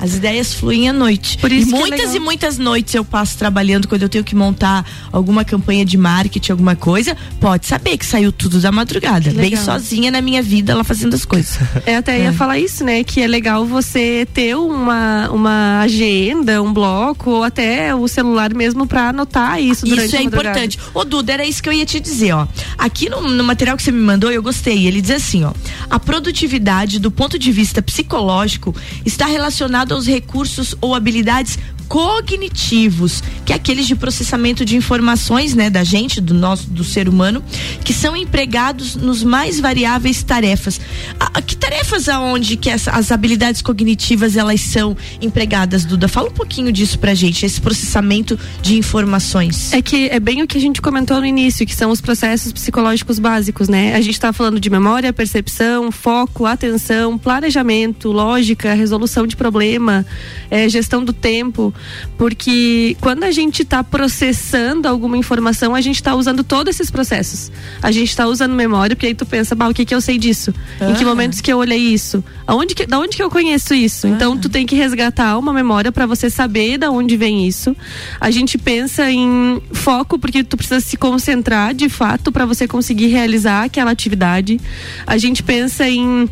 As 0.04 0.16
ideias 0.16 0.54
fluem 0.54 0.90
à 0.90 0.92
noite. 0.92 1.38
Por 1.38 1.50
isso 1.50 1.70
e 1.70 1.74
é 1.74 1.80
muitas 1.80 2.14
é 2.14 2.18
e 2.18 2.20
muitas 2.20 2.58
noites 2.58 2.94
eu 2.94 3.06
passo 3.06 3.38
trabalhando 3.38 3.88
quando 3.88 4.02
eu 4.02 4.10
tenho 4.10 4.22
que 4.22 4.36
montar 4.36 4.86
alguma 5.10 5.46
campanha 5.46 5.86
de 5.86 5.96
marketing, 5.96 6.52
alguma 6.52 6.76
coisa. 6.76 7.16
Pode 7.40 7.68
saber 7.68 7.98
que 7.98 8.06
saiu 8.06 8.30
tudo 8.30 8.60
da 8.60 8.70
madrugada. 8.70 9.32
Bem 9.32 9.56
sozinha 9.56 10.12
na 10.12 10.20
minha 10.20 10.44
vida, 10.44 10.76
lá 10.76 10.84
fazendo 10.84 11.14
as 11.14 11.24
coisas. 11.24 11.58
É, 11.86 11.98
até 11.98 12.18
é. 12.18 12.24
ia 12.24 12.34
falar 12.34 12.58
isso, 12.60 12.84
né? 12.84 13.04
Que 13.04 13.22
é 13.22 13.28
legal 13.28 13.66
você 13.66 14.28
ter 14.34 14.56
uma, 14.56 15.30
uma 15.30 15.82
agenda, 15.82 16.62
um 16.62 16.72
bloco, 16.72 17.30
ou 17.30 17.44
até 17.44 17.94
o 17.94 18.08
celular 18.08 18.54
mesmo 18.54 18.88
para 18.88 19.10
anotar 19.10 19.62
isso 19.62 19.86
durante 19.86 20.08
Isso 20.08 20.16
é 20.16 20.22
importante. 20.22 20.80
Ô, 20.94 21.04
Duda, 21.04 21.34
era 21.34 21.46
isso 21.46 21.62
que 21.62 21.68
eu 21.68 21.74
ia 21.74 21.86
te 21.86 22.00
dizer, 22.00 22.34
ó. 22.34 22.48
Aqui 22.78 23.10
no, 23.10 23.22
no 23.22 23.44
material 23.44 23.76
que 23.76 23.84
você 23.84 23.92
me 23.92 24.02
mandou, 24.02 24.32
eu 24.32 24.42
gostei. 24.42 24.88
Ele 24.88 25.02
diz 25.02 25.12
assim, 25.12 25.44
ó. 25.44 25.52
A 25.90 26.00
produtividade, 26.00 27.00
do 27.00 27.12
ponto 27.12 27.38
de 27.38 27.52
vista 27.52 27.82
psicológico, 27.82 28.74
está 29.06 29.26
relacionada 29.26 29.93
aos 29.94 30.08
recursos 30.08 30.76
ou 30.82 30.94
habilidades 30.94 31.58
cognitivos, 31.88 33.24
que 33.46 33.54
é 33.54 33.56
aqueles 33.56 33.88
de 33.88 33.96
processamento 33.96 34.66
de 34.66 34.76
informações, 34.76 35.54
né, 35.54 35.70
da 35.70 35.84
gente, 35.84 36.20
do 36.20 36.34
nosso, 36.34 36.70
do 36.70 36.84
ser 36.84 37.08
humano, 37.08 37.44
que 37.84 37.94
são 37.94 38.16
empregados 38.16 38.96
nos 38.96 39.24
mais 39.24 39.60
variáveis 39.60 40.24
tarefas. 40.24 40.80
A, 41.20 41.38
a, 41.40 41.42
que 41.42 41.56
tarefas 41.56 42.10
aonde 42.10 42.58
que 42.58 42.70
as, 42.70 42.88
as 42.88 43.12
habilidades 43.12 43.62
cognitivas 43.62 44.36
elas 44.36 44.62
são 44.62 44.96
empregadas, 45.22 45.86
Duda? 45.86 46.08
Fala 46.08 46.30
um 46.30 46.34
pouquinho 46.34 46.72
disso 46.72 46.98
pra 47.00 47.14
gente, 47.14 47.46
esse 47.46 47.60
processamento 47.60 48.40
de 48.62 48.78
informações. 48.78 49.74
É 49.74 49.82
que 49.82 50.10
é 50.10 50.20
bem 50.20 50.42
o 50.42 50.48
que 50.48 50.58
a 50.58 50.62
gente 50.62 50.82
comentou 50.82 51.20
no 51.20 51.26
início, 51.26 51.66
que 51.66 51.76
são 51.76 51.92
os 51.92 52.02
processos 52.02 52.52
psicológicos 52.52 53.20
básicos, 53.20 53.68
né? 53.68 53.96
A 53.96 54.02
gente 54.02 54.16
está 54.16 54.32
falando 54.32 54.60
de 54.60 54.70
memória, 54.70 55.12
percepção, 55.12 55.92
foco, 55.92 56.46
atenção, 56.46 57.18
planejamento, 57.18 58.12
lógica, 58.12 58.74
resolução 58.74 59.28
de 59.28 59.36
problema, 59.36 60.06
é, 60.50 60.68
gestão 60.70 61.04
do 61.04 61.14
tempo 61.14 61.73
porque 62.18 62.96
quando 63.02 63.24
a 63.24 63.32
gente 63.32 63.64
está 63.64 63.84
processando 63.84 64.88
alguma 64.88 65.18
informação, 65.18 65.76
a 65.76 65.82
gente 65.82 65.96
está 65.96 66.16
usando 66.16 66.44
todos 66.44 66.76
esses 66.76 66.90
processos. 66.90 67.52
A 67.82 67.92
gente 67.92 68.10
está 68.10 68.28
usando 68.28 68.54
memória, 68.54 68.96
porque 68.96 69.08
aí 69.08 69.16
tu 69.16 69.26
pensa, 69.26 69.56
bah, 69.56 69.68
o 69.68 69.74
que 69.74 69.86
que 69.86 69.94
eu 69.94 70.02
sei 70.02 70.18
disso? 70.18 70.54
Ah. 70.80 70.90
Em 70.90 70.94
que 70.94 71.06
momentos 71.06 71.42
que 71.42 71.52
eu 71.52 71.58
olhei 71.58 71.80
isso? 71.80 72.24
Aonde 72.46 72.76
que, 72.76 72.86
da 72.86 73.00
onde 73.00 73.16
que 73.16 73.24
eu 73.24 73.30
conheço 73.30 73.74
isso? 73.74 74.08
Ah. 74.08 74.10
Então 74.10 74.38
tu 74.38 74.50
tem 74.50 74.66
que 74.66 74.76
resgatar 74.76 75.38
uma 75.38 75.54
memória 75.54 75.92
para 75.92 76.06
você 76.06 76.30
saber 76.30 76.78
da 76.78 76.92
onde 76.92 77.18
vem 77.18 77.48
isso. 77.48 77.76
A 78.20 78.32
gente 78.32 78.58
pensa 78.58 79.10
em 79.12 79.62
foco, 79.72 80.20
porque 80.20 80.44
tu 80.44 80.58
precisa 80.58 80.80
se 80.80 80.98
concentrar 80.98 81.74
de 81.74 81.90
fato 81.90 82.32
para 82.32 82.46
você 82.46 82.68
conseguir 82.68 83.08
realizar 83.08 83.64
aquela 83.64 83.92
atividade. 83.92 84.60
A 85.06 85.18
gente 85.18 85.44
pensa 85.44 85.88
em 85.88 86.30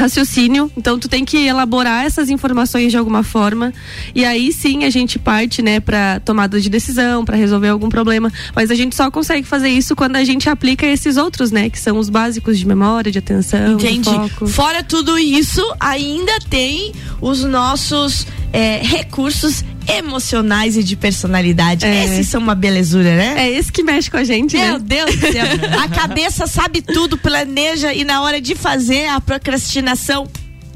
raciocínio, 0.00 0.70
então 0.76 0.98
tu 0.98 1.08
tem 1.08 1.24
que 1.24 1.36
elaborar 1.36 2.04
essas 2.06 2.30
informações 2.30 2.90
de 2.90 2.96
alguma 2.96 3.22
forma. 3.22 3.72
E 4.14 4.24
aí 4.24 4.52
sim 4.52 4.84
a 4.84 4.90
gente 4.90 5.18
parte, 5.18 5.60
né, 5.60 5.78
para 5.78 6.20
tomada 6.20 6.60
de 6.60 6.70
decisão, 6.70 7.24
para 7.24 7.36
resolver 7.36 7.68
algum 7.68 7.88
problema, 7.88 8.32
mas 8.54 8.70
a 8.70 8.74
gente 8.74 8.96
só 8.96 9.10
consegue 9.10 9.46
fazer 9.46 9.68
isso 9.68 9.94
quando 9.94 10.16
a 10.16 10.24
gente 10.24 10.48
aplica 10.48 10.86
esses 10.86 11.16
outros, 11.16 11.50
né, 11.50 11.68
que 11.68 11.78
são 11.78 11.98
os 11.98 12.08
básicos 12.08 12.58
de 12.58 12.66
memória, 12.66 13.12
de 13.12 13.18
atenção, 13.18 13.74
Entendi. 13.74 14.10
Fora 14.48 14.82
tudo 14.82 15.18
isso, 15.18 15.62
ainda 15.78 16.38
tem 16.48 16.92
os 17.20 17.44
nossos 17.44 18.26
é, 18.52 18.80
recursos 18.82 19.64
emocionais 19.88 20.76
e 20.76 20.82
de 20.84 20.96
personalidade. 20.96 21.84
É. 21.84 22.04
Esses 22.04 22.28
são 22.28 22.40
uma 22.40 22.54
belezura, 22.54 23.16
né? 23.16 23.34
É 23.46 23.50
esse 23.50 23.70
que 23.72 23.82
mexe 23.82 24.10
com 24.10 24.16
a 24.16 24.24
gente, 24.24 24.56
Meu 24.56 24.78
né? 24.78 24.84
Deus 24.84 25.16
do 25.16 25.32
céu. 25.32 25.46
a 25.82 25.88
cabeça 25.88 26.46
sabe 26.46 26.82
tudo, 26.82 27.16
planeja 27.18 27.92
e 27.92 28.04
na 28.04 28.22
hora 28.22 28.40
de 28.40 28.54
fazer 28.54 29.06
a 29.08 29.20
procrastinação 29.20 30.28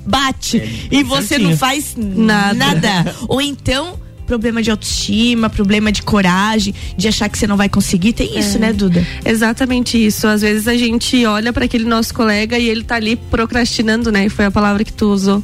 bate 0.06 0.58
é, 0.58 0.68
e 0.90 1.02
você 1.02 1.28
certinho. 1.28 1.50
não 1.50 1.56
faz 1.56 1.94
nada. 1.96 2.54
nada. 2.54 3.16
Ou 3.28 3.40
então 3.40 3.98
problema 4.26 4.62
de 4.62 4.70
autoestima, 4.70 5.48
problema 5.48 5.92
de 5.92 6.02
coragem, 6.02 6.74
de 6.96 7.08
achar 7.08 7.28
que 7.28 7.38
você 7.38 7.46
não 7.46 7.56
vai 7.56 7.68
conseguir. 7.68 8.12
Tem 8.12 8.38
isso, 8.38 8.56
é. 8.56 8.60
né, 8.60 8.72
Duda? 8.72 9.06
Exatamente 9.24 10.02
isso. 10.04 10.26
Às 10.26 10.42
vezes 10.42 10.68
a 10.68 10.76
gente 10.76 11.24
olha 11.26 11.52
para 11.52 11.64
aquele 11.64 11.84
nosso 11.84 12.14
colega 12.14 12.58
e 12.58 12.68
ele 12.68 12.84
tá 12.84 12.96
ali 12.96 13.16
procrastinando, 13.16 14.10
né? 14.10 14.28
Foi 14.28 14.44
a 14.44 14.50
palavra 14.50 14.84
que 14.84 14.92
tu 14.92 15.06
usou. 15.06 15.42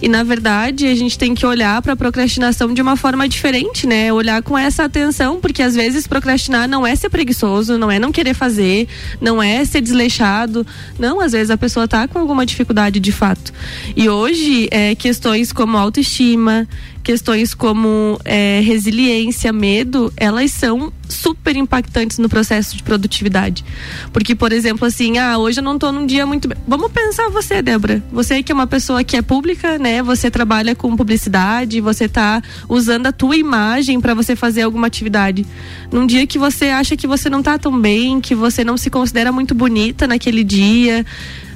E 0.00 0.08
na 0.08 0.22
verdade, 0.22 0.86
a 0.86 0.94
gente 0.94 1.18
tem 1.18 1.34
que 1.34 1.44
olhar 1.46 1.80
para 1.82 1.92
a 1.92 1.96
procrastinação 1.96 2.72
de 2.72 2.80
uma 2.80 2.96
forma 2.96 3.28
diferente, 3.28 3.86
né? 3.86 4.12
Olhar 4.12 4.42
com 4.42 4.56
essa 4.56 4.84
atenção, 4.84 5.40
porque 5.40 5.62
às 5.62 5.74
vezes 5.74 6.06
procrastinar 6.06 6.68
não 6.68 6.86
é 6.86 6.94
ser 6.94 7.08
preguiçoso, 7.08 7.78
não 7.78 7.90
é 7.90 7.98
não 7.98 8.12
querer 8.12 8.34
fazer, 8.34 8.88
não 9.20 9.42
é 9.42 9.64
ser 9.64 9.80
desleixado. 9.80 10.66
Não, 10.98 11.20
às 11.20 11.32
vezes 11.32 11.50
a 11.50 11.56
pessoa 11.56 11.86
tá 11.88 12.06
com 12.08 12.18
alguma 12.18 12.44
dificuldade 12.44 13.00
de 13.00 13.12
fato. 13.12 13.52
E 13.96 14.08
hoje, 14.08 14.68
é, 14.70 14.94
questões 14.94 15.52
como 15.52 15.76
autoestima, 15.76 16.68
questões 17.02 17.54
como 17.54 18.18
é, 18.24 18.60
resiliência, 18.64 19.52
medo, 19.52 20.12
elas 20.16 20.50
são 20.50 20.92
super 21.08 21.56
impactantes 21.56 22.18
no 22.18 22.28
processo 22.28 22.76
de 22.76 22.82
produtividade. 22.82 23.64
Porque, 24.12 24.34
por 24.34 24.52
exemplo, 24.52 24.86
assim, 24.86 25.18
ah, 25.18 25.38
hoje 25.38 25.60
eu 25.60 25.64
não 25.64 25.74
estou 25.74 25.92
num 25.92 26.06
dia 26.06 26.24
muito. 26.24 26.48
Vamos 26.66 26.90
pensar 26.90 27.28
você, 27.28 27.60
Débora. 27.60 28.02
Você 28.10 28.42
que 28.42 28.50
é 28.50 28.54
uma 28.54 28.66
pessoa 28.66 29.04
que 29.04 29.16
é 29.16 29.22
pública, 29.22 29.78
né? 29.78 30.02
Você 30.02 30.30
trabalha 30.30 30.74
com 30.74 30.96
publicidade, 30.96 31.80
você 31.80 32.04
está 32.04 32.42
usando 32.68 33.06
a 33.06 33.12
tua 33.12 33.36
imagem 33.36 34.00
para 34.00 34.14
você 34.14 34.34
fazer 34.34 34.62
alguma 34.62 34.86
atividade. 34.86 35.46
Num 35.90 36.06
dia 36.06 36.26
que 36.26 36.38
você 36.38 36.66
acha 36.66 36.96
que 36.96 37.06
você 37.06 37.28
não 37.28 37.40
está 37.40 37.58
tão 37.58 37.78
bem, 37.78 38.20
que 38.20 38.34
você 38.34 38.64
não 38.64 38.76
se 38.76 38.88
considera 38.88 39.30
muito 39.30 39.54
bonita 39.54 40.06
naquele 40.06 40.42
dia, 40.42 41.04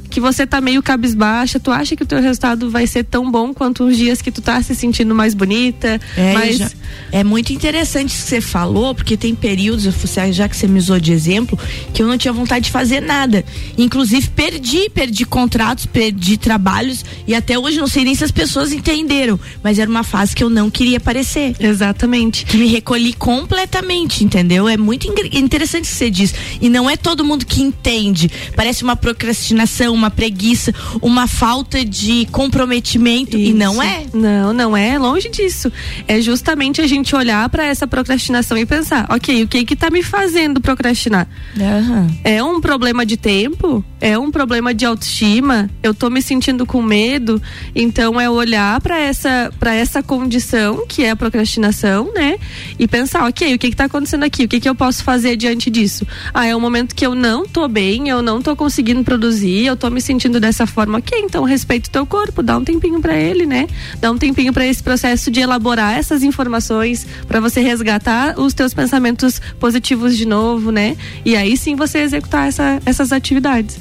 que 0.09 0.21
você 0.21 0.47
tá 0.47 0.61
meio 0.61 0.83
cabisbaixa, 0.83 1.59
tu 1.59 1.71
acha 1.71 1.97
que 1.97 2.03
o 2.03 2.07
teu 2.07 2.21
resultado 2.21 2.71
vai 2.71 2.87
ser 2.87 3.05
tão 3.05 3.31
bom 3.31 3.53
quanto 3.53 3.85
os 3.85 3.97
dias 3.97 4.23
que 4.23 4.31
tu 4.31 4.41
tá 4.41 4.63
se 4.63 4.75
sentindo 4.75 5.15
mais 5.15 5.35
bonita? 5.35 6.01
É, 6.17 6.33
mais... 6.33 6.57
já, 6.57 6.71
é 7.13 7.25
muito 7.25 7.53
interessante 7.53 8.11
isso 8.11 8.25
que 8.25 8.29
você 8.29 8.41
falou, 8.41 8.95
porque 8.95 9.17
tem 9.17 9.35
períodos, 9.35 9.85
já 10.33 10.49
que 10.49 10.57
você 10.57 10.67
me 10.67 10.79
usou 10.79 10.99
de 10.99 11.13
exemplo, 11.13 11.59
que 11.93 12.03
eu 12.03 12.07
não 12.07 12.19
tinha 12.19 12.33
vontade 12.33 12.67
de 12.67 12.71
fazer 12.71 13.01
nada. 13.01 13.45
Inclusive, 13.77 14.29
perdi, 14.29 14.89
perdi 14.91 15.25
contratos, 15.25 15.87
perdi 15.87 16.37
trabalhos 16.37 17.05
e 17.27 17.35
até 17.35 17.59
hoje 17.59 17.79
não 17.79 17.87
sei 17.87 18.05
nem 18.05 18.15
se 18.15 18.25
as 18.25 18.31
pessoas 18.31 18.73
entenderam, 18.73 19.39
mas 19.63 19.79
era 19.79 19.91
uma 19.91 20.03
fase 20.03 20.35
que 20.35 20.43
eu 20.43 20.51
não 20.51 20.71
queria 20.71 20.99
aparecer. 20.99 21.55
Exatamente. 21.59 22.45
Que 22.45 22.57
me 22.57 22.67
recolhi 22.67 23.13
completamente, 23.13 24.25
entendeu? 24.25 24.69
É 24.69 24.77
muito 24.77 25.07
interessante 25.33 25.85
o 25.85 25.89
que 25.89 25.95
você 25.95 26.11
diz. 26.11 26.35
E 26.61 26.69
não 26.69 26.89
é 26.89 26.97
todo 26.97 27.25
mundo 27.25 27.47
que 27.47 27.63
entende. 27.63 28.31
Parece 28.55 28.83
uma 28.83 28.97
procrastinação, 28.97 29.96
uma 29.97 30.11
preguiça, 30.11 30.73
uma 31.01 31.27
falta 31.27 31.85
de 31.85 32.27
comprometimento 32.31 33.37
Isso. 33.37 33.51
e 33.51 33.55
não 33.55 33.83
é. 33.83 34.05
Não, 34.13 34.53
não 34.53 34.77
é 34.77 34.99
longe 34.99 35.29
disso. 35.29 35.73
É 36.07 36.21
justamente 36.21 36.81
a 36.81 36.87
gente 36.87 37.15
olhar 37.15 37.49
para 37.49 37.65
essa 37.65 37.87
procrastinação 37.87 38.57
e 38.57 38.67
pensar, 38.67 39.07
ok, 39.11 39.43
o 39.43 39.49
que 39.49 39.65
que 39.65 39.77
tá 39.77 39.91
me 39.91 40.03
fazendo 40.03 40.61
procrastinar? 40.61 41.27
Uhum. 41.57 42.07
É 42.23 42.43
um 42.43 42.61
problema 42.61 43.05
de 43.05 43.17
tempo? 43.17 43.85
É 44.01 44.19
um 44.19 44.31
problema 44.31 44.75
de 44.75 44.85
autoestima? 44.85 45.71
Eu 45.83 45.95
tô 45.95 46.11
me 46.11 46.21
sentindo 46.21 46.67
com 46.67 46.83
medo? 46.83 47.41
Então 47.75 48.21
é 48.21 48.29
olhar 48.29 48.81
para 48.81 48.99
essa 48.99 49.53
para 49.59 49.75
essa 49.75 50.03
condição 50.03 50.87
que 50.87 51.03
é 51.03 51.11
a 51.11 51.17
procrastinação, 51.17 52.13
né? 52.15 52.39
E 52.79 52.87
pensar, 52.87 53.27
ok, 53.27 53.55
o 53.55 53.59
que 53.59 53.71
que 53.71 53.77
tá 53.77 53.85
acontecendo 53.85 54.25
aqui? 54.25 54.45
O 54.45 54.49
que 54.49 54.61
que 54.61 54.69
eu 54.69 54.75
posso 54.75 55.03
fazer 55.03 55.37
diante 55.37 55.71
disso? 55.71 56.07
Ah, 56.33 56.47
é 56.47 56.55
um 56.55 56.61
momento 56.61 56.95
que 56.95 57.07
eu 57.07 57.15
não 57.15 57.47
tô 57.47 57.67
bem, 57.69 58.09
eu 58.09 58.23
não 58.23 58.43
tô 58.43 58.55
conseguindo 58.55 59.03
produzir, 59.03 59.67
eu 59.67 59.77
tô 59.77 59.86
tô 59.87 59.91
me 59.91 60.01
sentindo 60.01 60.41
dessa 60.41 60.67
forma, 60.67 60.99
ok, 60.99 61.17
então 61.21 61.45
respeita 61.45 61.89
o 61.89 61.93
teu 61.93 62.05
corpo, 62.05 62.43
dá 62.43 62.59
um 62.59 62.65
tempinho 62.65 63.01
para 63.01 63.17
ele, 63.17 63.47
né? 63.47 63.69
Dá 64.01 64.11
um 64.11 64.19
tempinho 64.19 64.53
para 64.53 64.67
esse 64.67 64.83
processo 64.83 65.31
de 65.31 65.39
elaborar 65.39 65.97
essas 65.97 66.25
informações, 66.25 67.07
para 67.29 67.39
você 67.39 67.61
resgatar 67.61 68.39
os 68.39 68.53
teus 68.53 68.75
pensamentos 68.75 69.41
positivos 69.61 70.17
de 70.17 70.27
novo, 70.27 70.73
né? 70.73 70.97
E 71.25 71.37
aí 71.37 71.57
sim 71.57 71.77
você 71.77 72.01
executar 72.01 72.49
essa, 72.49 72.83
essas 72.85 73.13
atividades. 73.13 73.79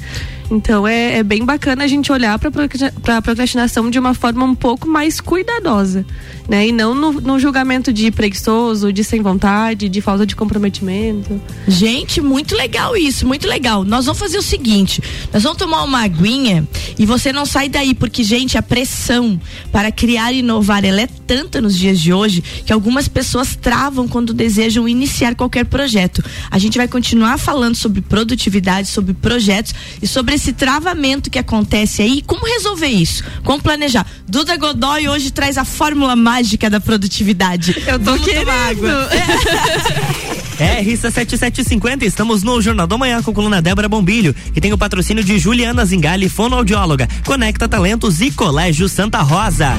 Então 0.50 0.86
é, 0.86 1.18
é 1.18 1.22
bem 1.22 1.44
bacana 1.44 1.84
a 1.84 1.86
gente 1.86 2.12
olhar 2.12 2.38
para 2.38 3.16
a 3.16 3.22
procrastinação 3.22 3.90
de 3.90 3.98
uma 3.98 4.14
forma 4.14 4.44
um 4.44 4.54
pouco 4.54 4.88
mais 4.88 5.20
cuidadosa, 5.20 6.06
né? 6.48 6.68
E 6.68 6.72
não 6.72 6.94
no, 6.94 7.12
no, 7.12 7.38
julgamento 7.38 7.92
de 7.92 8.10
preguiçoso, 8.12 8.92
de 8.92 9.02
sem 9.02 9.20
vontade, 9.20 9.88
de 9.88 10.00
falta 10.00 10.24
de 10.24 10.36
comprometimento. 10.36 11.40
Gente, 11.66 12.20
muito 12.20 12.54
legal 12.54 12.96
isso, 12.96 13.26
muito 13.26 13.48
legal. 13.48 13.84
Nós 13.84 14.06
vamos 14.06 14.20
fazer 14.20 14.38
o 14.38 14.42
seguinte: 14.42 15.02
nós 15.32 15.42
vamos 15.42 15.58
tomar 15.58 15.82
uma 15.82 16.02
aguinha 16.02 16.66
e 16.96 17.04
você 17.04 17.32
não 17.32 17.44
sai 17.44 17.68
daí, 17.68 17.94
porque, 17.94 18.22
gente, 18.22 18.56
a 18.56 18.62
pressão 18.62 19.40
para 19.72 19.90
criar 19.90 20.32
e 20.32 20.38
inovar 20.38 20.84
ela 20.84 21.00
é 21.00 21.08
tanta 21.26 21.60
nos 21.60 21.76
dias 21.76 21.98
de 21.98 22.12
hoje 22.12 22.42
que 22.64 22.72
algumas 22.72 23.08
pessoas 23.08 23.56
travam 23.56 24.06
quando 24.06 24.32
desejam 24.32 24.88
iniciar 24.88 25.34
qualquer 25.34 25.64
projeto. 25.64 26.22
A 26.50 26.58
gente 26.58 26.78
vai 26.78 26.86
continuar 26.86 27.36
falando 27.36 27.74
sobre 27.74 28.00
produtividade, 28.00 28.88
sobre 28.88 29.12
projetos 29.12 29.74
e 30.00 30.06
sobre 30.06 30.35
esse 30.36 30.52
travamento 30.52 31.30
que 31.30 31.38
acontece 31.38 32.02
aí, 32.02 32.22
como 32.22 32.46
resolver 32.46 32.86
isso? 32.86 33.24
Como 33.42 33.60
planejar? 33.62 34.06
Duda 34.28 34.56
Godoy 34.56 35.08
hoje 35.08 35.30
traz 35.30 35.58
a 35.58 35.64
fórmula 35.64 36.14
mágica 36.14 36.70
da 36.70 36.78
produtividade. 36.80 37.74
Eu 37.86 37.98
tô 37.98 38.04
Vamos 38.12 38.24
querendo. 38.24 38.48
água. 38.50 39.08
É, 40.58 40.80
Rissa 40.80 41.10
7750, 41.10 42.06
estamos 42.06 42.42
no 42.42 42.62
Jornal 42.62 42.86
da 42.86 42.96
Manhã 42.96 43.22
com 43.22 43.30
a 43.30 43.34
coluna 43.34 43.60
Débora 43.60 43.90
Bombilho, 43.90 44.34
que 44.54 44.60
tem 44.60 44.72
o 44.72 44.78
patrocínio 44.78 45.22
de 45.22 45.38
Juliana 45.38 45.84
Zingali, 45.84 46.30
fonoaudióloga, 46.30 47.06
Conecta 47.26 47.68
Talentos 47.68 48.22
e 48.22 48.30
Colégio 48.30 48.88
Santa 48.88 49.20
Rosa. 49.20 49.74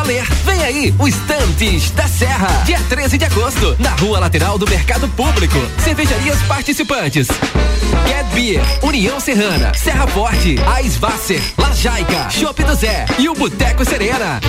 Valer. 0.00 0.24
Vem 0.44 0.62
aí, 0.62 0.94
o 0.98 1.06
Estantes 1.06 1.90
da 1.90 2.08
Serra. 2.08 2.48
Dia 2.64 2.80
13 2.88 3.18
de 3.18 3.24
agosto, 3.24 3.76
na 3.78 3.90
rua 3.90 4.18
lateral 4.18 4.58
do 4.58 4.68
Mercado 4.68 5.08
Público. 5.08 5.56
Cervejarias 5.78 6.40
participantes. 6.42 7.28
Get 8.06 8.26
Beer, 8.34 8.62
União 8.82 9.20
Serrana, 9.20 9.72
Serra 9.74 10.06
Forte, 10.06 10.56
Aisvasser, 10.74 11.42
La 11.58 11.72
Jaica, 11.72 12.30
Chopp 12.30 12.62
do 12.64 12.74
Zé 12.74 13.04
e 13.18 13.28
o 13.28 13.34
Boteco 13.34 13.84
Serena. 13.84 14.40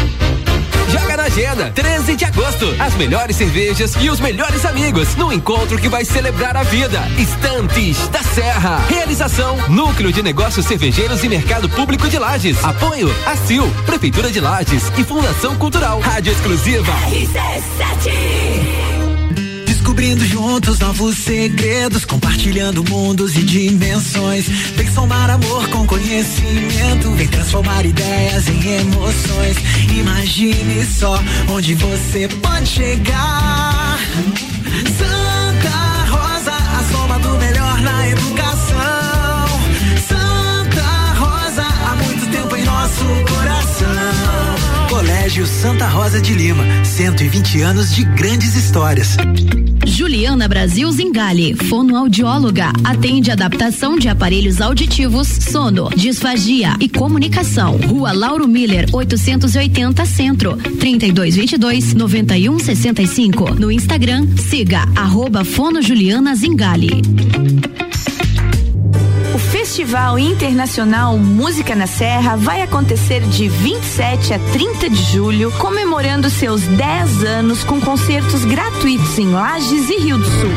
Joga 0.89 1.17
na 1.17 1.23
agenda, 1.23 1.71
13 1.71 2.15
de 2.15 2.25
agosto. 2.25 2.75
As 2.79 2.93
melhores 2.95 3.35
cervejas 3.35 3.95
e 3.99 4.09
os 4.09 4.19
melhores 4.19 4.65
amigos 4.65 5.15
no 5.15 5.31
encontro 5.31 5.77
que 5.77 5.89
vai 5.89 6.05
celebrar 6.05 6.55
a 6.57 6.63
vida. 6.63 6.99
Estantes 7.17 8.07
da 8.09 8.23
Serra. 8.23 8.79
Realização: 8.89 9.57
Núcleo 9.69 10.11
de 10.11 10.21
Negócios 10.21 10.65
Cervejeiros 10.65 11.23
e 11.23 11.29
Mercado 11.29 11.69
Público 11.69 12.07
de 12.07 12.17
Lages. 12.17 12.63
Apoio: 12.63 13.13
ACIL, 13.25 13.69
Prefeitura 13.85 14.31
de 14.31 14.39
Lages 14.39 14.91
e 14.97 15.03
Fundação 15.03 15.55
Cultural. 15.55 15.99
Rádio 15.99 16.31
Exclusiva. 16.31 16.93
RC7 17.09 18.90
descobrindo 19.91 20.25
juntos 20.25 20.79
novos 20.79 21.17
segredos, 21.17 22.05
compartilhando 22.05 22.81
mundos 22.89 23.35
e 23.35 23.43
dimensões. 23.43 24.47
Vem 24.77 24.89
somar 24.89 25.29
amor 25.29 25.67
com 25.67 25.85
conhecimento, 25.85 27.11
vem 27.11 27.27
transformar 27.27 27.85
ideias 27.85 28.47
em 28.47 28.79
emoções. 28.79 29.57
Imagine 29.93 30.85
só 30.85 31.21
onde 31.49 31.75
você 31.75 32.29
pode 32.41 32.69
chegar. 32.69 33.99
Santa 34.97 36.05
Rosa, 36.09 36.53
a 36.53 36.83
soma 36.89 37.19
do 37.19 37.37
melhor 37.37 37.81
na 37.81 38.07
educação. 38.07 39.45
Santa 40.07 41.13
Rosa, 41.19 41.63
há 41.63 41.95
muito 41.95 42.31
tempo 42.31 42.55
em 42.55 42.63
nosso 42.63 43.03
coração. 43.27 44.87
Colégio 44.89 45.45
Santa 45.45 45.85
Rosa 45.87 46.21
de 46.21 46.33
Lima, 46.33 46.63
120 46.85 47.61
anos 47.61 47.93
de 47.93 48.05
grandes 48.05 48.55
histórias. 48.55 49.17
Juliana 49.85 50.47
Brasil 50.47 50.91
Zingali, 50.91 51.53
fonoaudióloga, 51.55 52.71
atende 52.83 53.31
adaptação 53.31 53.97
de 53.97 54.07
aparelhos 54.07 54.61
auditivos, 54.61 55.27
sono, 55.27 55.89
disfagia 55.89 56.75
e 56.79 56.87
comunicação. 56.87 57.77
Rua 57.87 58.11
Lauro 58.11 58.47
Miller, 58.47 58.87
880 58.91 60.05
Centro, 60.05 60.55
3222 60.57 61.93
9165. 61.93 63.55
No 63.55 63.71
Instagram, 63.71 64.27
siga 64.37 64.87
arroba 64.95 65.43
Fono 65.43 65.81
Juliana 65.81 66.35
Zingali. 66.35 67.01
Festival 69.71 70.19
Internacional 70.19 71.17
Música 71.17 71.73
na 71.73 71.87
Serra 71.87 72.35
vai 72.35 72.61
acontecer 72.61 73.21
de 73.21 73.47
27 73.47 74.33
a 74.33 74.39
30 74.51 74.89
de 74.89 75.01
julho, 75.01 75.49
comemorando 75.53 76.29
seus 76.29 76.63
10 76.63 77.23
anos 77.23 77.63
com 77.63 77.79
concertos 77.79 78.43
gratuitos 78.43 79.17
em 79.17 79.29
Lages 79.29 79.89
e 79.89 79.97
Rio 79.97 80.17
do 80.17 80.25
Sul. 80.25 80.51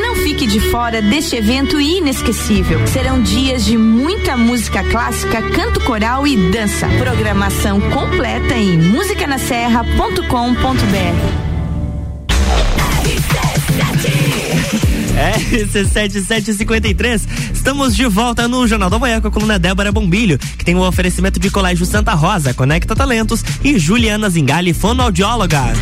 Não 0.00 0.14
fique 0.14 0.46
de 0.46 0.60
fora 0.60 1.02
deste 1.02 1.34
evento 1.34 1.80
inesquecível. 1.80 2.86
Serão 2.86 3.20
dias 3.20 3.64
de 3.64 3.76
muita 3.76 4.36
música 4.36 4.84
clássica, 4.84 5.42
canto 5.50 5.80
coral 5.80 6.24
e 6.24 6.36
dança. 6.52 6.86
Programação 7.00 7.80
completa 7.80 8.54
em 8.54 8.78
musicanaserra.com.br. 8.78 11.47
RC7753. 15.18 17.22
Estamos 17.52 17.96
de 17.96 18.06
volta 18.06 18.46
no 18.46 18.66
Jornal 18.66 18.88
da 18.88 18.98
Manhã 18.98 19.20
com 19.20 19.28
a 19.28 19.30
coluna 19.30 19.58
Débora 19.58 19.90
Bombilho, 19.90 20.38
que 20.38 20.64
tem 20.64 20.74
o 20.74 20.78
um 20.78 20.86
oferecimento 20.86 21.40
de 21.40 21.50
Colégio 21.50 21.84
Santa 21.84 22.14
Rosa, 22.14 22.54
Conecta 22.54 22.94
Talentos 22.94 23.44
e 23.62 23.78
Juliana 23.78 24.30
Zingali, 24.30 24.72
fonoaudióloga. 24.72 25.72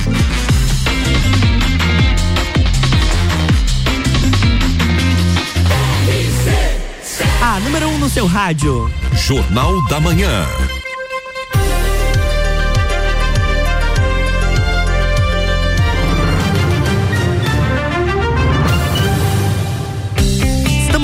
A 7.42 7.60
número 7.60 7.88
1 7.88 7.94
um 7.94 7.98
no 7.98 8.08
seu 8.08 8.26
rádio. 8.26 8.90
Jornal 9.14 9.86
da 9.88 10.00
Manhã. 10.00 10.46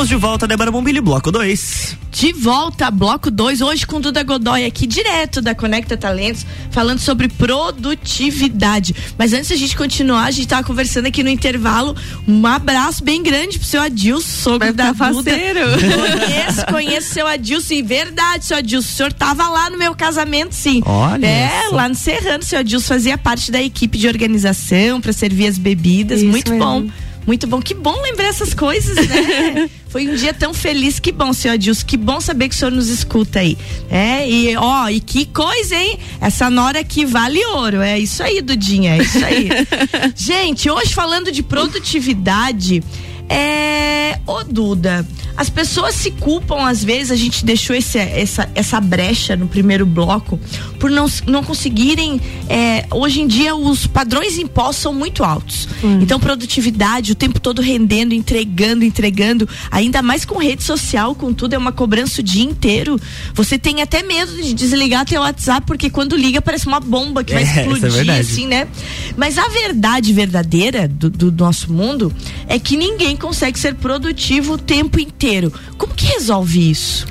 Estamos 0.02 0.08
de 0.08 0.16
volta, 0.16 0.48
Débora 0.48 0.68
Bombilho, 0.68 1.00
bloco 1.00 1.30
2. 1.30 1.96
De 2.10 2.32
volta, 2.32 2.90
bloco 2.90 3.30
2, 3.30 3.60
hoje 3.60 3.86
com 3.86 4.00
Duda 4.00 4.24
Godoy 4.24 4.64
aqui, 4.64 4.84
direto 4.84 5.40
da 5.40 5.54
Conecta 5.54 5.96
Talentos, 5.96 6.44
falando 6.72 6.98
sobre 6.98 7.28
produtividade. 7.28 8.96
Mas 9.16 9.32
antes 9.32 9.52
a 9.52 9.54
gente 9.54 9.76
continuar, 9.76 10.24
a 10.24 10.30
gente 10.32 10.48
tava 10.48 10.66
conversando 10.66 11.06
aqui 11.06 11.22
no 11.22 11.30
intervalo. 11.30 11.94
Um 12.26 12.44
abraço 12.44 13.04
bem 13.04 13.22
grande 13.22 13.60
pro 13.60 13.68
seu 13.68 13.80
Adilson, 13.80 14.26
sogro 14.26 14.72
da 14.72 14.90
Duda. 14.90 15.30
Conheço, 15.30 16.66
conheço 16.66 17.14
seu 17.14 17.26
Adilson. 17.28 17.74
E 17.74 17.82
verdade, 17.82 18.44
seu 18.44 18.56
Adilson, 18.56 18.88
o 18.88 18.96
senhor 18.96 19.12
tava 19.12 19.48
lá 19.48 19.70
no 19.70 19.78
meu 19.78 19.94
casamento, 19.94 20.52
sim. 20.52 20.82
Olha. 20.84 21.24
É, 21.24 21.68
lá 21.70 21.88
no 21.88 21.94
Serrano, 21.94 22.42
seu 22.42 22.58
Adilson 22.58 22.88
fazia 22.88 23.16
parte 23.16 23.52
da 23.52 23.62
equipe 23.62 23.96
de 23.96 24.08
organização 24.08 25.00
para 25.00 25.12
servir 25.12 25.46
as 25.46 25.58
bebidas. 25.58 26.20
Isso 26.20 26.28
Muito 26.28 26.50
mesmo. 26.50 26.64
bom. 26.64 26.88
Muito 27.26 27.46
bom, 27.46 27.62
que 27.62 27.74
bom 27.74 28.00
lembrar 28.02 28.26
essas 28.26 28.52
coisas, 28.52 28.96
né? 29.08 29.70
Foi 29.88 30.08
um 30.08 30.14
dia 30.14 30.32
tão 30.32 30.54
feliz, 30.54 30.98
que 30.98 31.12
bom, 31.12 31.32
senhor 31.32 31.54
Adilson, 31.54 31.86
que 31.86 31.96
bom 31.96 32.20
saber 32.20 32.48
que 32.48 32.54
o 32.54 32.58
senhor 32.58 32.70
nos 32.70 32.88
escuta 32.88 33.40
aí. 33.40 33.58
É, 33.90 34.28
e 34.28 34.56
ó, 34.56 34.88
e 34.88 35.00
que 35.00 35.26
coisa, 35.26 35.76
hein? 35.76 35.98
Essa 36.20 36.48
nora 36.48 36.80
aqui 36.80 37.04
vale 37.04 37.44
ouro, 37.46 37.80
é 37.80 37.98
isso 37.98 38.22
aí, 38.22 38.40
Dudinha, 38.40 38.96
é 38.96 39.02
isso 39.02 39.24
aí. 39.24 39.50
Gente, 40.16 40.70
hoje 40.70 40.94
falando 40.94 41.30
de 41.30 41.42
produtividade, 41.42 42.82
é. 43.28 44.18
Ô, 44.24 44.44
Duda, 44.44 45.04
as 45.36 45.50
pessoas 45.50 45.96
se 45.96 46.12
culpam, 46.12 46.64
às 46.68 46.84
vezes, 46.84 47.10
a 47.10 47.16
gente 47.16 47.44
deixou 47.44 47.74
esse, 47.74 47.98
essa, 47.98 48.48
essa 48.54 48.80
brecha 48.80 49.34
no 49.34 49.48
primeiro 49.48 49.84
bloco, 49.84 50.38
por 50.78 50.90
não, 50.90 51.06
não 51.26 51.42
conseguirem. 51.42 52.20
é, 52.48 52.86
hoje 52.92 53.20
em 53.20 53.26
dia, 53.26 53.56
os 53.56 53.84
padrões 53.86 54.38
impostos 54.38 54.76
são 54.82 54.94
muito 54.94 55.24
altos. 55.24 55.68
Então, 56.00 56.20
produtividade, 56.20 57.10
o 57.10 57.14
tempo 57.16 57.40
todo 57.40 57.60
rendendo, 57.60 58.14
entregando, 58.14 58.84
entregando, 58.84 59.48
ainda 59.70 60.00
mais 60.02 60.24
com 60.24 60.38
rede 60.38 60.62
social, 60.62 61.14
com 61.16 61.32
tudo, 61.32 61.54
é 61.54 61.58
uma 61.58 61.72
cobrança 61.72 62.20
o 62.20 62.24
dia 62.24 62.44
inteiro. 62.44 63.00
Você 63.34 63.58
tem 63.58 63.82
até 63.82 64.02
medo 64.04 64.40
de 64.40 64.54
desligar 64.54 65.04
teu 65.04 65.20
WhatsApp, 65.22 65.66
porque 65.66 65.90
quando 65.90 66.16
liga 66.16 66.40
parece 66.40 66.66
uma 66.68 66.78
bomba 66.78 67.24
que 67.24 67.32
vai 67.34 67.42
É, 67.42 67.46
é 67.46 67.60
explodir, 67.62 67.90
verdade. 67.90 68.20
assim, 68.20 68.46
né? 68.46 68.68
Mas 69.16 69.36
a 69.36 69.48
verdade 69.48 70.12
verdadeira 70.12 70.86
do, 70.86 71.10
do 71.10 71.32
nosso 71.32 71.72
mundo 71.72 72.14
é 72.46 72.58
que 72.58 72.76
ninguém 72.76 73.11
consegue 73.16 73.58
ser 73.58 73.74
produtivo 73.74 74.54
o 74.54 74.58
tempo 74.58 75.00
inteiro. 75.00 75.52
Como 75.76 75.94
que 75.94 76.06
resolve 76.06 76.70
isso? 76.70 77.06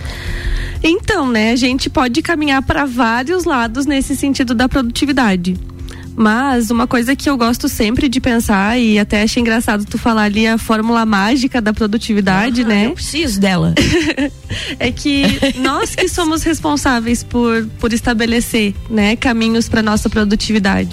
Então, 0.84 1.30
né, 1.30 1.52
a 1.52 1.56
gente 1.56 1.90
pode 1.90 2.22
caminhar 2.22 2.62
para 2.64 2.86
vários 2.86 3.44
lados 3.44 3.86
nesse 3.86 4.16
sentido 4.16 4.56
da 4.56 4.68
produtividade. 4.68 5.56
Mas 6.16 6.70
uma 6.70 6.88
coisa 6.88 7.16
que 7.16 7.30
eu 7.30 7.38
gosto 7.38 7.68
sempre 7.70 8.10
de 8.10 8.20
pensar, 8.20 8.78
e 8.80 9.00
até 9.00 9.24
achei 9.24 9.42
engraçado 9.42 9.86
tu 9.86 9.98
falar 9.98 10.24
ali 10.24 10.46
a 10.48 10.58
fórmula 10.58 11.06
mágica 11.06 11.62
da 11.62 11.74
produtividade, 11.74 12.64
Ah, 12.64 12.68
né? 12.68 12.86
Eu 12.88 12.94
preciso 12.94 13.40
dela. 13.40 13.74
é 14.80 14.92
que 14.92 15.24
nós 15.60 15.96
que 15.96 16.08
somos 16.08 16.44
responsáveis 16.44 17.24
por, 17.24 17.66
por 17.80 17.94
estabelecer 17.94 18.74
né, 18.90 19.16
caminhos 19.16 19.70
para 19.70 19.82
nossa 19.82 20.10
produtividade. 20.10 20.90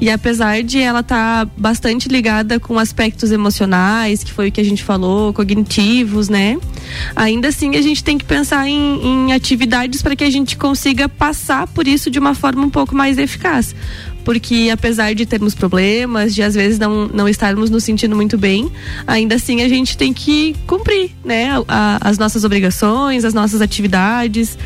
E 0.00 0.10
apesar 0.10 0.62
de 0.62 0.78
ela 0.78 1.00
estar 1.00 1.46
bastante 1.56 2.08
ligada 2.08 2.60
com 2.60 2.78
aspectos 2.78 3.32
emocionais, 3.32 4.22
que 4.22 4.32
foi 4.32 4.48
o 4.48 4.52
que 4.52 4.60
a 4.60 4.64
gente 4.64 4.82
falou, 4.82 5.32
cognitivos, 5.32 6.28
né? 6.28 6.56
Ainda 7.16 7.48
assim 7.48 7.76
a 7.76 7.82
gente 7.82 8.02
tem 8.02 8.18
que 8.18 8.24
pensar 8.24 8.68
em, 8.68 9.00
em 9.02 9.32
atividades 9.32 10.02
para 10.02 10.14
que 10.14 10.24
a 10.24 10.30
gente 10.30 10.56
consiga 10.56 11.08
passar 11.08 11.66
por 11.66 11.86
isso 11.86 12.10
de 12.10 12.18
uma 12.18 12.34
forma 12.34 12.64
um 12.64 12.70
pouco 12.70 12.94
mais 12.94 13.18
eficaz. 13.18 13.74
Porque 14.24 14.70
apesar 14.72 15.14
de 15.14 15.26
termos 15.26 15.54
problemas, 15.54 16.34
de 16.34 16.42
às 16.42 16.54
vezes 16.54 16.78
não, 16.78 17.08
não 17.08 17.28
estarmos 17.28 17.70
nos 17.70 17.82
sentindo 17.84 18.14
muito 18.14 18.38
bem, 18.38 18.70
ainda 19.06 19.34
assim 19.34 19.62
a 19.62 19.68
gente 19.68 19.96
tem 19.96 20.12
que 20.12 20.54
cumprir, 20.66 21.10
né? 21.24 21.48
a- 21.68 21.98
as 22.00 22.18
nossas 22.18 22.44
obrigações, 22.44 23.24
as 23.24 23.34
nossas 23.34 23.60
atividades. 23.60 24.56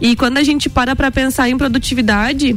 E 0.00 0.14
quando 0.16 0.38
a 0.38 0.42
gente 0.42 0.68
para 0.68 0.94
para 0.94 1.10
pensar 1.10 1.48
em 1.48 1.56
produtividade, 1.56 2.54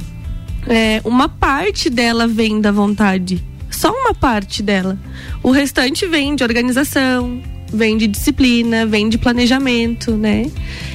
é, 0.68 1.02
uma 1.06 1.30
parte 1.30 1.90
dela 1.90 2.28
vem 2.28 2.60
da 2.60 2.72
vontade. 2.72 3.44
Só 3.70 3.92
uma 3.92 4.14
parte 4.14 4.62
dela. 4.64 4.98
O 5.44 5.52
restante 5.52 6.06
vem 6.08 6.36
de 6.36 6.44
organização, 6.44 7.42
vem 7.72 7.98
de 7.98 8.08
disciplina, 8.08 8.86
vem 8.86 9.10
de 9.10 9.18
planejamento, 9.18 10.12
né? 10.12 10.50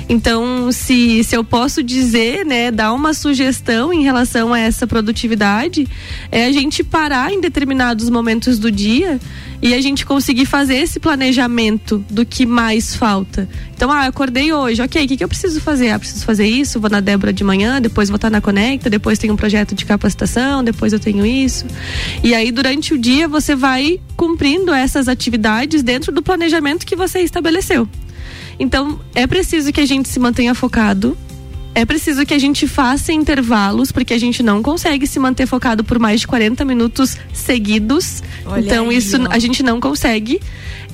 Então, 0.09 0.71
se, 0.73 1.23
se 1.25 1.37
eu 1.37 1.45
posso 1.45 1.83
dizer, 1.83 2.45
né, 2.45 2.71
dar 2.71 2.93
uma 2.93 3.14
sugestão 3.14 3.93
em 3.93 4.02
relação 4.02 4.52
a 4.52 4.59
essa 4.59 4.87
produtividade, 4.87 5.87
é 6.31 6.45
a 6.45 6.52
gente 6.52 6.83
parar 6.83 7.33
em 7.33 7.41
determinados 7.41 8.11
momentos 8.11 8.59
do 8.59 8.71
dia 8.71 9.21
e 9.62 9.73
a 9.75 9.81
gente 9.81 10.04
conseguir 10.04 10.45
fazer 10.45 10.75
esse 10.75 10.99
planejamento 10.99 12.04
do 12.11 12.26
que 12.26 12.45
mais 12.45 12.97
falta. 12.97 13.49
Então, 13.76 13.92
ah, 13.92 14.07
acordei 14.07 14.52
hoje, 14.52 14.83
ok, 14.83 15.04
o 15.04 15.09
que, 15.09 15.16
que 15.16 15.23
eu 15.23 15.28
preciso 15.28 15.61
fazer? 15.61 15.90
Ah, 15.90 15.99
preciso 16.00 16.25
fazer 16.25 16.47
isso, 16.47 16.81
vou 16.81 16.90
na 16.90 16.99
Débora 16.99 17.33
de 17.33 17.45
manhã, 17.45 17.81
depois 17.81 18.09
vou 18.09 18.16
estar 18.16 18.28
na 18.28 18.40
Conecta, 18.40 18.90
depois 18.90 19.21
tem 19.21 19.31
um 19.31 19.37
projeto 19.37 19.73
de 19.73 19.85
capacitação, 19.85 20.64
depois 20.64 20.92
eu 20.92 20.99
tenho 20.99 21.25
isso. 21.25 21.64
E 22.25 22.34
aí, 22.34 22.50
durante 22.50 22.93
o 22.93 22.99
dia, 22.99 23.28
você 23.28 23.54
vai 23.54 24.00
cumprindo 24.17 24.73
essas 24.73 25.06
atividades 25.06 25.84
dentro 25.84 26.10
do 26.10 26.23
planejamento 26.23 26.84
que 26.84 26.97
você 26.97 27.21
estabeleceu. 27.21 27.89
Então, 28.58 29.00
é 29.15 29.28
preciso 29.28 29.73
que 29.73 29.80
a 29.80 29.86
gente 29.86 30.08
se 30.08 30.19
mantenha 30.19 30.54
focado. 30.54 31.17
É 31.75 31.87
preciso 31.87 32.26
que 32.26 32.35
a 32.35 32.39
gente 32.39 32.69
faça 32.69 33.13
intervalos, 33.13 33.91
porque 33.91 34.13
a 34.13 34.19
gente 34.19 34.43
não 34.43 34.63
consegue 34.63 35.06
se 35.06 35.19
manter 35.19 35.47
focado 35.47 35.82
por 35.82 35.99
mais 35.99 36.21
de 36.21 36.26
40 36.26 36.65
minutos 36.65 37.17
seguidos. 37.32 38.23
Olha 38.45 38.61
então, 38.61 38.91
aí, 38.91 38.97
isso 38.97 39.17
ó. 39.23 39.28
a 39.30 39.39
gente 39.39 39.63
não 39.63 39.80
consegue. 39.80 40.41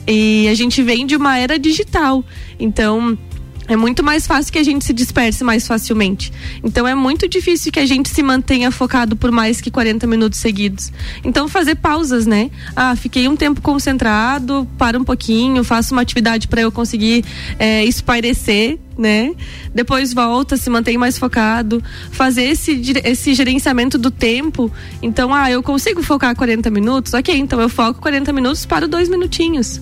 E 0.07 0.49
a 0.49 0.55
gente 0.55 0.83
vem 0.83 1.05
de 1.05 1.17
uma 1.17 1.37
era 1.37 1.59
digital. 1.59 2.25
Então, 2.59 3.19
é 3.69 3.77
muito 3.77 4.03
mais 4.03 4.27
fácil 4.27 4.53
que 4.53 4.59
a 4.59 4.63
gente 4.63 4.85
se 4.85 4.93
disperse 4.93 5.45
mais 5.45 5.67
facilmente. 5.67 6.33
Então 6.65 6.89
é 6.89 6.95
muito 6.95 7.29
difícil 7.29 7.71
que 7.71 7.79
a 7.79 7.87
gente 7.87 8.09
se 8.09 8.23
mantenha 8.23 8.71
focado 8.71 9.15
por 9.15 9.31
mais 9.31 9.61
que 9.61 9.71
40 9.71 10.07
minutos 10.07 10.41
seguidos. 10.41 10.91
Então 11.23 11.47
fazer 11.47 11.77
pausas, 11.77 12.27
né? 12.27 12.51
Ah, 12.75 12.97
fiquei 12.97 13.29
um 13.29 13.37
tempo 13.37 13.61
concentrado, 13.61 14.67
para 14.79 14.99
um 14.99 15.05
pouquinho, 15.05 15.63
faço 15.63 15.95
uma 15.95 16.01
atividade 16.01 16.49
para 16.49 16.63
eu 16.63 16.73
conseguir 16.73 17.25
é, 17.59 17.85
espairecer, 17.85 18.79
né? 18.97 19.35
Depois 19.75 20.15
volta, 20.15 20.57
se 20.57 20.71
mantém 20.71 20.97
mais 20.97 21.19
focado, 21.19 21.83
fazer 22.11 22.45
esse, 22.45 22.81
esse 23.05 23.35
gerenciamento 23.35 23.99
do 23.99 24.11
tempo. 24.11 24.73
Então, 25.03 25.35
ah, 25.35 25.51
eu 25.51 25.63
consigo 25.63 26.03
focar 26.03 26.35
40 26.35 26.71
minutos? 26.71 27.13
Ok, 27.13 27.37
então 27.37 27.61
eu 27.61 27.69
foco 27.69 28.01
40 28.01 28.33
minutos 28.33 28.65
para 28.65 28.89
dois 28.89 29.09
minutinhos 29.09 29.81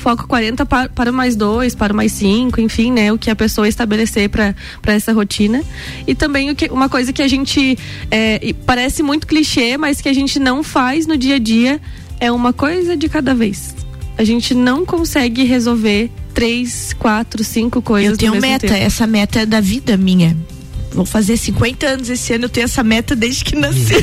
foco 0.00 0.26
40 0.26 0.66
para, 0.66 0.88
para 0.88 1.12
mais 1.12 1.36
dois, 1.36 1.74
para 1.74 1.94
mais 1.94 2.12
cinco, 2.12 2.60
enfim, 2.60 2.90
né? 2.90 3.12
O 3.12 3.18
que 3.18 3.30
a 3.30 3.36
pessoa 3.36 3.68
estabelecer 3.68 4.28
para 4.28 4.54
essa 4.86 5.12
rotina. 5.12 5.62
E 6.06 6.14
também 6.14 6.50
o 6.50 6.56
que, 6.56 6.66
uma 6.66 6.88
coisa 6.88 7.12
que 7.12 7.22
a 7.22 7.28
gente 7.28 7.78
é, 8.10 8.54
parece 8.66 9.02
muito 9.02 9.26
clichê, 9.26 9.76
mas 9.76 10.00
que 10.00 10.08
a 10.08 10.12
gente 10.12 10.38
não 10.40 10.62
faz 10.62 11.06
no 11.06 11.16
dia 11.16 11.36
a 11.36 11.38
dia 11.38 11.80
é 12.18 12.32
uma 12.32 12.52
coisa 12.52 12.96
de 12.96 13.08
cada 13.08 13.34
vez. 13.34 13.74
A 14.18 14.24
gente 14.24 14.54
não 14.54 14.84
consegue 14.84 15.44
resolver 15.44 16.10
três, 16.34 16.92
quatro, 16.92 17.42
cinco 17.44 17.80
coisas. 17.80 18.12
Eu 18.12 18.18
tenho 18.18 18.40
meta, 18.40 18.66
tempo. 18.66 18.74
essa 18.74 19.06
meta 19.06 19.40
é 19.40 19.46
da 19.46 19.60
vida 19.60 19.96
minha. 19.96 20.36
Vou 20.92 21.04
fazer 21.04 21.36
50 21.36 21.86
anos 21.86 22.10
esse 22.10 22.32
ano, 22.32 22.46
eu 22.46 22.48
tenho 22.48 22.64
essa 22.64 22.82
meta 22.82 23.14
desde 23.14 23.44
que 23.44 23.56
nasci. 23.56 23.94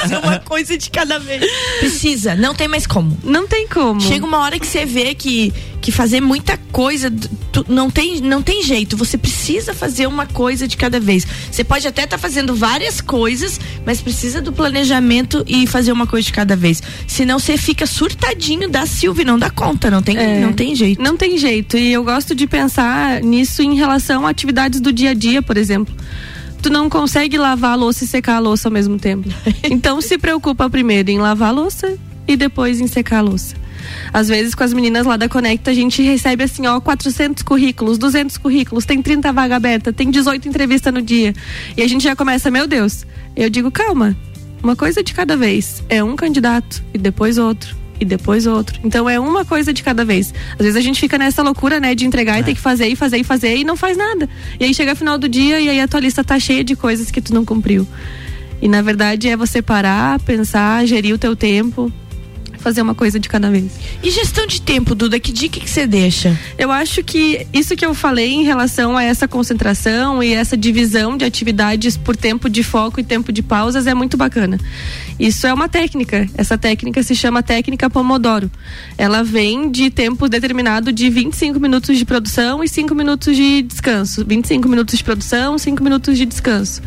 fazer 0.00 0.18
uma 0.18 0.38
coisa 0.38 0.78
de 0.78 0.88
cada 0.90 1.18
vez. 1.18 1.44
Precisa, 1.80 2.34
não 2.34 2.54
tem 2.54 2.68
mais 2.68 2.86
como. 2.86 3.18
Não 3.24 3.46
tem 3.46 3.66
como. 3.66 4.00
Chega 4.00 4.24
uma 4.24 4.38
hora 4.38 4.58
que 4.58 4.66
você 4.66 4.84
vê 4.84 5.14
que, 5.14 5.52
que 5.86 5.92
fazer 5.92 6.20
muita 6.20 6.56
coisa 6.72 7.08
tu- 7.52 7.64
não, 7.68 7.88
tem, 7.88 8.20
não 8.20 8.42
tem 8.42 8.60
jeito. 8.64 8.96
Você 8.96 9.16
precisa 9.16 9.72
fazer 9.72 10.08
uma 10.08 10.26
coisa 10.26 10.66
de 10.66 10.76
cada 10.76 10.98
vez. 10.98 11.24
Você 11.48 11.62
pode 11.62 11.86
até 11.86 12.02
estar 12.02 12.18
fazendo 12.18 12.56
várias 12.56 13.00
coisas, 13.00 13.60
mas 13.86 14.00
precisa 14.00 14.40
do 14.42 14.52
planejamento 14.52 15.44
e 15.46 15.64
fazer 15.64 15.92
uma 15.92 16.04
coisa 16.04 16.26
de 16.26 16.32
cada 16.32 16.56
vez. 16.56 16.82
Senão 17.06 17.38
você 17.38 17.56
fica 17.56 17.86
surtadinho 17.86 18.68
da 18.68 18.84
Silvia, 18.84 19.24
não 19.24 19.38
dá 19.38 19.48
conta, 19.48 19.88
não 19.88 20.02
tem, 20.02 20.16
É. 20.16 20.40
não 20.40 20.52
tem 20.52 20.74
jeito. 20.74 21.00
Não 21.00 21.16
tem 21.16 21.38
jeito. 21.38 21.76
E 21.78 21.92
eu 21.92 22.02
gosto 22.02 22.34
de 22.34 22.48
pensar 22.48 23.22
nisso 23.22 23.62
em 23.62 23.76
relação 23.76 24.26
a 24.26 24.30
atividades 24.30 24.80
do 24.80 24.92
dia 24.92 25.10
a 25.10 25.14
dia, 25.14 25.40
por 25.40 25.56
exemplo. 25.56 25.94
Tu 26.60 26.68
não 26.68 26.90
consegue 26.90 27.38
lavar 27.38 27.74
a 27.74 27.76
louça 27.76 28.02
e 28.02 28.08
secar 28.08 28.36
a 28.36 28.40
louça 28.40 28.66
ao 28.66 28.72
mesmo 28.72 28.98
tempo. 28.98 29.28
Então 29.70 30.00
se 30.00 30.18
preocupa 30.18 30.68
primeiro 30.68 31.12
em 31.12 31.18
lavar 31.18 31.50
a 31.50 31.52
louça 31.52 31.96
e 32.26 32.36
depois 32.36 32.80
em 32.80 32.88
secar 32.88 33.18
a 33.18 33.22
louça. 33.22 33.54
Às 34.12 34.28
vezes 34.28 34.54
com 34.54 34.64
as 34.64 34.72
meninas 34.72 35.06
lá 35.06 35.16
da 35.16 35.28
Conecta 35.28 35.70
a 35.70 35.74
gente 35.74 36.02
recebe 36.02 36.44
assim, 36.44 36.66
ó, 36.66 36.80
400 36.80 37.42
currículos, 37.42 37.98
200 37.98 38.38
currículos, 38.38 38.84
tem 38.84 39.02
30 39.02 39.32
vaga 39.32 39.56
aberta, 39.56 39.92
tem 39.92 40.10
18 40.10 40.48
entrevistas 40.48 40.92
no 40.92 41.02
dia. 41.02 41.34
E 41.76 41.82
a 41.82 41.88
gente 41.88 42.02
já 42.02 42.14
começa, 42.16 42.50
meu 42.50 42.66
Deus. 42.66 43.06
Eu 43.36 43.50
digo, 43.50 43.70
calma, 43.70 44.16
uma 44.62 44.76
coisa 44.76 45.02
de 45.02 45.12
cada 45.12 45.36
vez. 45.36 45.82
É 45.88 46.02
um 46.02 46.16
candidato 46.16 46.82
e 46.92 46.98
depois 46.98 47.38
outro 47.38 47.76
e 48.00 48.04
depois 48.04 48.46
outro. 48.46 48.80
Então 48.84 49.08
é 49.08 49.18
uma 49.18 49.44
coisa 49.44 49.72
de 49.72 49.82
cada 49.82 50.04
vez. 50.04 50.32
Às 50.52 50.58
vezes 50.58 50.76
a 50.76 50.80
gente 50.80 51.00
fica 51.00 51.18
nessa 51.18 51.42
loucura, 51.42 51.80
né, 51.80 51.94
de 51.94 52.06
entregar 52.06 52.38
e 52.40 52.44
ter 52.44 52.54
que 52.54 52.60
fazer 52.60 52.88
e 52.88 52.96
fazer 52.96 53.18
e 53.18 53.24
fazer 53.24 53.56
e 53.56 53.64
não 53.64 53.76
faz 53.76 53.96
nada. 53.96 54.28
E 54.58 54.64
aí 54.64 54.74
chega 54.74 54.94
final 54.94 55.18
do 55.18 55.28
dia 55.28 55.60
e 55.60 55.68
aí 55.68 55.80
a 55.80 55.88
tua 55.88 56.00
lista 56.00 56.22
tá 56.22 56.38
cheia 56.38 56.62
de 56.62 56.76
coisas 56.76 57.10
que 57.10 57.20
tu 57.20 57.32
não 57.34 57.44
cumpriu. 57.44 57.86
E 58.60 58.68
na 58.68 58.82
verdade 58.82 59.28
é 59.28 59.36
você 59.36 59.60
parar, 59.60 60.18
pensar, 60.20 60.86
gerir 60.86 61.14
o 61.14 61.18
teu 61.18 61.36
tempo, 61.36 61.92
fazer 62.66 62.82
uma 62.82 62.96
coisa 62.96 63.20
de 63.20 63.28
cada 63.28 63.48
vez. 63.48 63.78
E 64.02 64.10
gestão 64.10 64.44
de 64.44 64.60
tempo, 64.60 64.92
Duda, 64.92 65.20
que 65.20 65.30
dica 65.30 65.60
que 65.60 65.70
você 65.70 65.86
deixa? 65.86 66.36
Eu 66.58 66.72
acho 66.72 67.04
que 67.04 67.46
isso 67.52 67.76
que 67.76 67.86
eu 67.86 67.94
falei 67.94 68.32
em 68.32 68.42
relação 68.42 68.96
a 68.96 69.04
essa 69.04 69.28
concentração 69.28 70.20
e 70.20 70.32
essa 70.32 70.56
divisão 70.56 71.16
de 71.16 71.24
atividades 71.24 71.96
por 71.96 72.16
tempo 72.16 72.50
de 72.50 72.64
foco 72.64 72.98
e 72.98 73.04
tempo 73.04 73.32
de 73.32 73.40
pausas 73.40 73.86
é 73.86 73.94
muito 73.94 74.16
bacana. 74.16 74.58
Isso 75.16 75.46
é 75.46 75.54
uma 75.54 75.68
técnica. 75.68 76.28
Essa 76.36 76.58
técnica 76.58 77.04
se 77.04 77.14
chama 77.14 77.40
técnica 77.40 77.88
Pomodoro. 77.88 78.50
Ela 78.98 79.22
vem 79.22 79.70
de 79.70 79.88
tempo 79.88 80.28
determinado 80.28 80.92
de 80.92 81.08
25 81.08 81.60
minutos 81.60 81.96
de 81.96 82.04
produção 82.04 82.64
e 82.64 82.68
5 82.68 82.94
minutos 82.96 83.36
de 83.36 83.62
descanso. 83.62 84.24
25 84.26 84.68
minutos 84.68 84.98
de 84.98 85.04
produção, 85.04 85.56
5 85.56 85.84
minutos 85.84 86.18
de 86.18 86.26
descanso. 86.26 86.82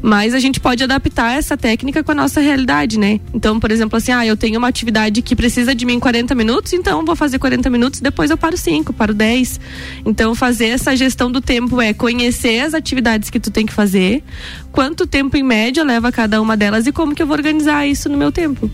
Mas 0.00 0.34
a 0.34 0.38
gente 0.38 0.60
pode 0.60 0.84
adaptar 0.84 1.36
essa 1.36 1.56
técnica 1.56 2.04
com 2.04 2.12
a 2.12 2.14
nossa 2.14 2.40
realidade, 2.40 2.98
né? 2.98 3.20
Então, 3.34 3.58
por 3.58 3.70
exemplo, 3.72 3.96
assim, 3.98 4.12
ah, 4.12 4.24
eu 4.24 4.36
tenho 4.36 4.58
uma 4.58 4.68
atividade 4.68 5.15
que 5.22 5.36
precisa 5.36 5.74
de 5.74 5.84
mim 5.84 5.98
40 5.98 6.34
minutos, 6.34 6.72
então 6.72 7.04
vou 7.04 7.16
fazer 7.16 7.38
40 7.38 7.68
minutos, 7.70 8.00
depois 8.00 8.30
eu 8.30 8.36
paro 8.36 8.56
5, 8.56 8.92
paro 8.92 9.14
10. 9.14 9.60
Então, 10.04 10.34
fazer 10.34 10.66
essa 10.66 10.96
gestão 10.96 11.30
do 11.30 11.40
tempo 11.40 11.80
é 11.80 11.92
conhecer 11.92 12.60
as 12.60 12.74
atividades 12.74 13.30
que 13.30 13.40
tu 13.40 13.50
tem 13.50 13.66
que 13.66 13.72
fazer, 13.72 14.22
quanto 14.72 15.06
tempo 15.06 15.36
em 15.36 15.42
média 15.42 15.84
leva 15.84 16.12
cada 16.12 16.40
uma 16.40 16.56
delas 16.56 16.86
e 16.86 16.92
como 16.92 17.14
que 17.14 17.22
eu 17.22 17.26
vou 17.26 17.36
organizar 17.36 17.86
isso 17.86 18.08
no 18.08 18.16
meu 18.16 18.32
tempo. 18.32 18.70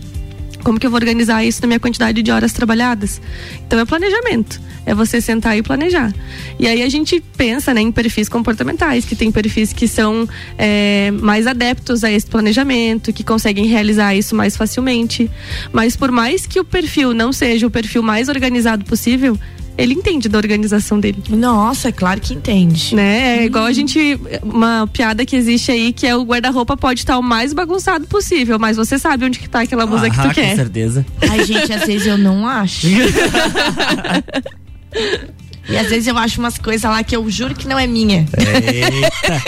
Como 0.63 0.79
que 0.79 0.87
eu 0.87 0.91
vou 0.91 0.97
organizar 0.97 1.43
isso 1.43 1.61
na 1.61 1.67
minha 1.67 1.79
quantidade 1.79 2.23
de 2.23 2.31
horas 2.31 2.53
trabalhadas? 2.53 3.21
Então 3.67 3.79
é 3.79 3.85
planejamento. 3.85 4.61
É 4.85 4.93
você 4.93 5.21
sentar 5.21 5.57
e 5.57 5.61
planejar. 5.61 6.13
E 6.59 6.67
aí 6.67 6.81
a 6.81 6.89
gente 6.89 7.23
pensa 7.37 7.73
né, 7.73 7.81
em 7.81 7.91
perfis 7.91 8.27
comportamentais, 8.27 9.05
que 9.05 9.15
tem 9.15 9.31
perfis 9.31 9.71
que 9.71 9.87
são 9.87 10.27
é, 10.57 11.11
mais 11.11 11.47
adeptos 11.47 12.03
a 12.03 12.11
esse 12.11 12.25
planejamento, 12.25 13.13
que 13.13 13.23
conseguem 13.23 13.65
realizar 13.65 14.15
isso 14.15 14.35
mais 14.35 14.57
facilmente. 14.57 15.29
Mas 15.71 15.95
por 15.95 16.11
mais 16.11 16.45
que 16.45 16.59
o 16.59 16.65
perfil 16.65 17.13
não 17.13 17.31
seja 17.31 17.65
o 17.67 17.71
perfil 17.71 18.03
mais 18.03 18.29
organizado 18.29 18.83
possível, 18.85 19.37
ele 19.77 19.93
entende 19.93 20.29
da 20.29 20.37
organização 20.37 20.99
dele. 20.99 21.21
Nossa, 21.29 21.89
é 21.89 21.91
claro 21.91 22.21
que 22.21 22.33
entende. 22.33 22.95
Né? 22.95 23.39
É 23.39 23.45
igual 23.45 23.65
a 23.65 23.71
gente. 23.71 24.19
Uma 24.43 24.87
piada 24.87 25.25
que 25.25 25.35
existe 25.35 25.71
aí 25.71 25.91
que 25.91 26.05
é 26.05 26.15
o 26.15 26.23
guarda-roupa 26.23 26.77
pode 26.77 26.99
estar 26.99 27.17
o 27.17 27.23
mais 27.23 27.53
bagunçado 27.53 28.05
possível, 28.05 28.59
mas 28.59 28.77
você 28.77 28.99
sabe 28.99 29.25
onde 29.25 29.39
que 29.39 29.49
tá 29.49 29.61
aquela 29.61 29.85
blusa 29.85 30.07
ah, 30.07 30.09
que 30.09 30.15
tu 30.15 30.27
com 30.27 30.33
quer. 30.33 30.49
Com 30.51 30.55
certeza. 30.55 31.05
Ai, 31.29 31.43
gente, 31.43 31.73
às 31.73 31.85
vezes 31.85 32.07
eu 32.07 32.17
não 32.17 32.47
acho. 32.47 32.87
E 35.67 35.77
às 35.77 35.87
vezes 35.87 36.07
eu 36.07 36.17
acho 36.17 36.39
umas 36.39 36.57
coisas 36.57 36.89
lá 36.89 37.03
que 37.03 37.15
eu 37.15 37.29
juro 37.29 37.55
que 37.55 37.67
não 37.67 37.79
é 37.79 37.87
minha. 37.87 38.27
Eita. 38.37 39.43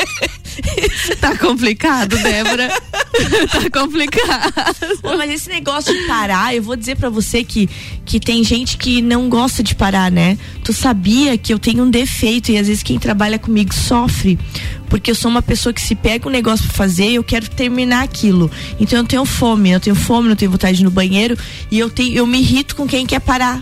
tá 1.20 1.38
complicado, 1.38 2.18
Débora. 2.18 2.70
tá 3.52 3.70
complicado. 3.80 4.54
Mas 5.18 5.32
esse 5.32 5.50
negócio 5.50 5.94
de 5.94 6.08
parar, 6.08 6.56
eu 6.56 6.64
vou 6.64 6.76
dizer 6.78 6.96
para 6.96 7.10
você 7.10 7.44
que, 7.44 7.70
que 8.06 8.20
tem 8.20 8.44
gente 8.44 8.78
que 8.78 9.02
não 9.02 9.28
gosta 9.28 9.62
de 9.62 9.76
parar, 9.76 10.10
né? 10.10 10.38
Tu 10.64 10.72
sabia 10.72 11.38
que 11.38 11.54
eu 11.54 11.60
tenho 11.60 11.84
um 11.84 11.90
defeito 11.90 12.52
e 12.52 12.58
às 12.58 12.68
vezes 12.68 12.82
quem 12.82 12.98
trabalha 12.98 13.38
comigo 13.38 13.74
sofre. 13.74 14.40
Porque 14.90 15.12
eu 15.12 15.16
sou 15.16 15.30
uma 15.30 15.42
pessoa 15.42 15.74
que 15.74 15.82
se 15.82 15.96
pega 15.96 16.30
um 16.30 16.32
negócio 16.32 16.66
pra 16.66 16.76
fazer, 16.76 17.12
eu 17.12 17.24
quero 17.24 17.50
terminar 17.50 18.04
aquilo. 18.04 18.50
Então 18.80 19.00
eu 19.00 19.06
tenho 19.06 19.26
fome, 19.26 19.72
eu 19.72 19.80
tenho 19.82 19.96
fome, 19.96 20.30
eu 20.30 20.36
tenho 20.36 20.52
vontade 20.52 20.78
de 20.78 20.84
ir 20.84 20.86
no 20.86 20.92
banheiro 20.92 21.38
e 21.70 21.78
eu, 21.78 21.90
tenho, 21.90 22.16
eu 22.16 22.26
me 22.26 22.40
irrito 22.40 22.76
com 22.76 22.88
quem 22.88 23.06
quer 23.06 23.20
parar. 23.20 23.62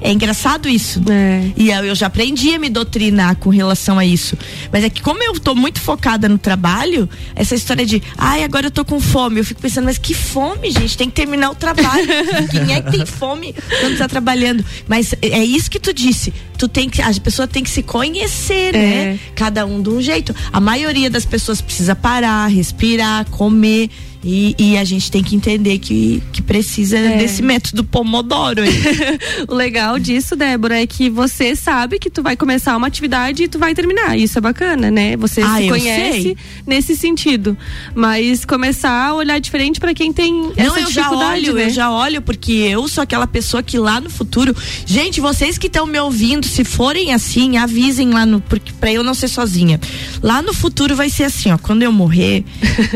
É 0.00 0.12
engraçado 0.12 0.68
isso. 0.68 1.00
É. 1.10 1.50
E 1.56 1.70
eu 1.70 1.94
já 1.94 2.06
aprendi 2.06 2.54
a 2.54 2.58
me 2.58 2.68
doutrinar 2.68 3.36
com 3.36 3.50
relação 3.50 3.98
a 3.98 4.04
isso. 4.06 4.36
Mas 4.72 4.84
é 4.84 4.90
que 4.90 5.02
como 5.02 5.22
eu 5.22 5.38
tô 5.40 5.54
muito 5.54 5.80
focada 5.80 6.28
no 6.28 6.38
trabalho, 6.38 7.08
essa 7.34 7.54
história 7.54 7.84
de, 7.84 8.02
ai, 8.16 8.44
agora 8.44 8.66
eu 8.68 8.70
tô 8.70 8.84
com 8.84 9.00
fome, 9.00 9.40
eu 9.40 9.44
fico 9.44 9.60
pensando, 9.60 9.84
mas 9.86 9.98
que 9.98 10.14
fome, 10.14 10.70
gente? 10.70 10.96
Tem 10.96 11.08
que 11.08 11.14
terminar 11.16 11.50
o 11.50 11.54
trabalho. 11.54 12.06
Quem 12.50 12.74
é 12.74 12.80
que 12.80 12.90
tem 12.92 13.04
fome 13.06 13.54
quando 13.80 13.98
tá 13.98 14.08
trabalhando? 14.08 14.64
Mas 14.86 15.14
é 15.20 15.44
isso 15.44 15.70
que 15.70 15.80
tu 15.80 15.92
disse. 15.92 16.32
Tu 16.56 16.68
tem 16.68 16.88
que, 16.88 17.02
a 17.02 17.12
pessoa 17.14 17.46
tem 17.48 17.62
que 17.64 17.70
se 17.70 17.82
conhecer, 17.82 18.74
É. 18.74 18.78
né? 18.78 19.18
Cada 19.34 19.66
um 19.66 19.82
de 19.82 19.88
um 19.90 20.00
jeito. 20.00 20.34
A 20.52 20.60
maioria 20.60 21.10
das 21.10 21.24
pessoas 21.24 21.60
precisa 21.60 21.94
parar, 21.96 22.46
respirar, 22.48 23.28
comer. 23.30 23.90
E, 24.30 24.54
e 24.58 24.76
a 24.76 24.84
gente 24.84 25.10
tem 25.10 25.22
que 25.22 25.34
entender 25.34 25.78
que, 25.78 26.22
que 26.34 26.42
precisa 26.42 26.98
É. 26.98 27.16
desse 27.16 27.40
método 27.40 27.82
Pomodoro 27.82 28.60
o 29.48 29.54
legal 29.54 29.98
disso, 29.98 30.36
Débora, 30.36 30.82
é 30.82 30.86
que 30.86 31.08
você 31.08 31.56
sabe 31.56 31.98
que 31.98 32.10
tu 32.10 32.22
vai 32.22 32.36
começar 32.36 32.76
uma 32.76 32.88
atividade 32.88 33.44
e 33.44 33.48
tu 33.48 33.58
vai 33.58 33.74
terminar. 33.74 34.18
Isso 34.18 34.36
é 34.36 34.40
bacana, 34.42 34.90
né? 34.90 35.16
Você 35.16 35.40
Ah, 35.40 35.56
se 35.56 35.68
conhece 35.70 36.22
sei. 36.22 36.36
nesse 36.66 36.94
sentido. 36.94 37.56
Mas 37.94 38.44
começar 38.44 39.08
a 39.08 39.14
olhar 39.14 39.38
diferente 39.38 39.80
para 39.80 39.94
quem 39.94 40.12
tem 40.12 40.30
Não, 40.34 40.52
essa 40.56 40.80
eu 40.80 40.90
já 40.90 41.02
dificuldade, 41.04 41.27
olho, 41.38 41.54
né? 41.54 41.66
eu 41.66 41.70
já 41.70 41.90
olho, 41.90 42.22
porque 42.22 42.52
eu 42.52 42.86
sou 42.88 43.02
aquela 43.02 43.26
pessoa 43.26 43.62
que 43.62 43.78
lá 43.78 44.00
no 44.00 44.10
futuro. 44.10 44.54
Gente, 44.86 45.20
vocês 45.20 45.58
que 45.58 45.66
estão 45.66 45.86
me 45.86 45.98
ouvindo, 45.98 46.46
se 46.46 46.64
forem 46.64 47.12
assim, 47.12 47.56
avisem 47.56 48.10
lá 48.10 48.26
no. 48.26 48.40
Porque, 48.40 48.72
pra 48.72 48.92
eu 48.92 49.02
não 49.02 49.14
ser 49.14 49.28
sozinha. 49.28 49.80
Lá 50.22 50.42
no 50.42 50.52
futuro 50.52 50.94
vai 50.96 51.08
ser 51.10 51.24
assim, 51.24 51.50
ó. 51.50 51.58
Quando 51.58 51.82
eu 51.82 51.92
morrer, 51.92 52.44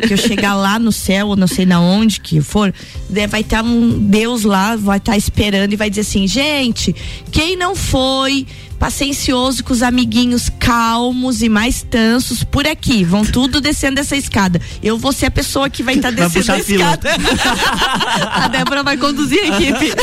que 0.06 0.12
eu 0.12 0.18
chegar 0.18 0.54
lá 0.54 0.78
no 0.78 0.92
céu, 0.92 1.28
ou 1.28 1.36
não 1.36 1.46
sei 1.46 1.66
na 1.66 1.80
onde 1.80 2.20
que 2.20 2.40
for, 2.40 2.72
né, 3.08 3.26
vai 3.26 3.40
estar 3.40 3.64
um 3.64 3.98
Deus 3.98 4.42
lá, 4.42 4.76
vai 4.76 4.98
estar 4.98 5.16
esperando 5.16 5.72
e 5.72 5.76
vai 5.76 5.88
dizer 5.88 6.02
assim, 6.02 6.26
gente, 6.26 6.94
quem 7.30 7.56
não 7.56 7.74
foi 7.74 8.46
paciencioso 8.82 9.62
com 9.62 9.72
os 9.72 9.80
amiguinhos 9.80 10.50
calmos 10.58 11.40
e 11.40 11.48
mais 11.48 11.86
tansos 11.88 12.42
por 12.42 12.66
aqui. 12.66 13.04
Vão 13.04 13.24
tudo 13.24 13.60
descendo 13.60 14.00
essa 14.00 14.16
escada. 14.16 14.60
Eu 14.82 14.98
vou 14.98 15.12
ser 15.12 15.26
a 15.26 15.30
pessoa 15.30 15.70
que 15.70 15.84
vai 15.84 15.94
estar 15.94 16.10
Vai 16.10 16.28
descendo 16.28 16.50
a 16.50 16.54
a 16.56 16.58
escada. 16.58 17.10
A 18.32 18.48
Débora 18.48 18.82
vai 18.82 18.96
conduzir 18.96 19.38
a 19.40 19.46
equipe. 19.56 19.94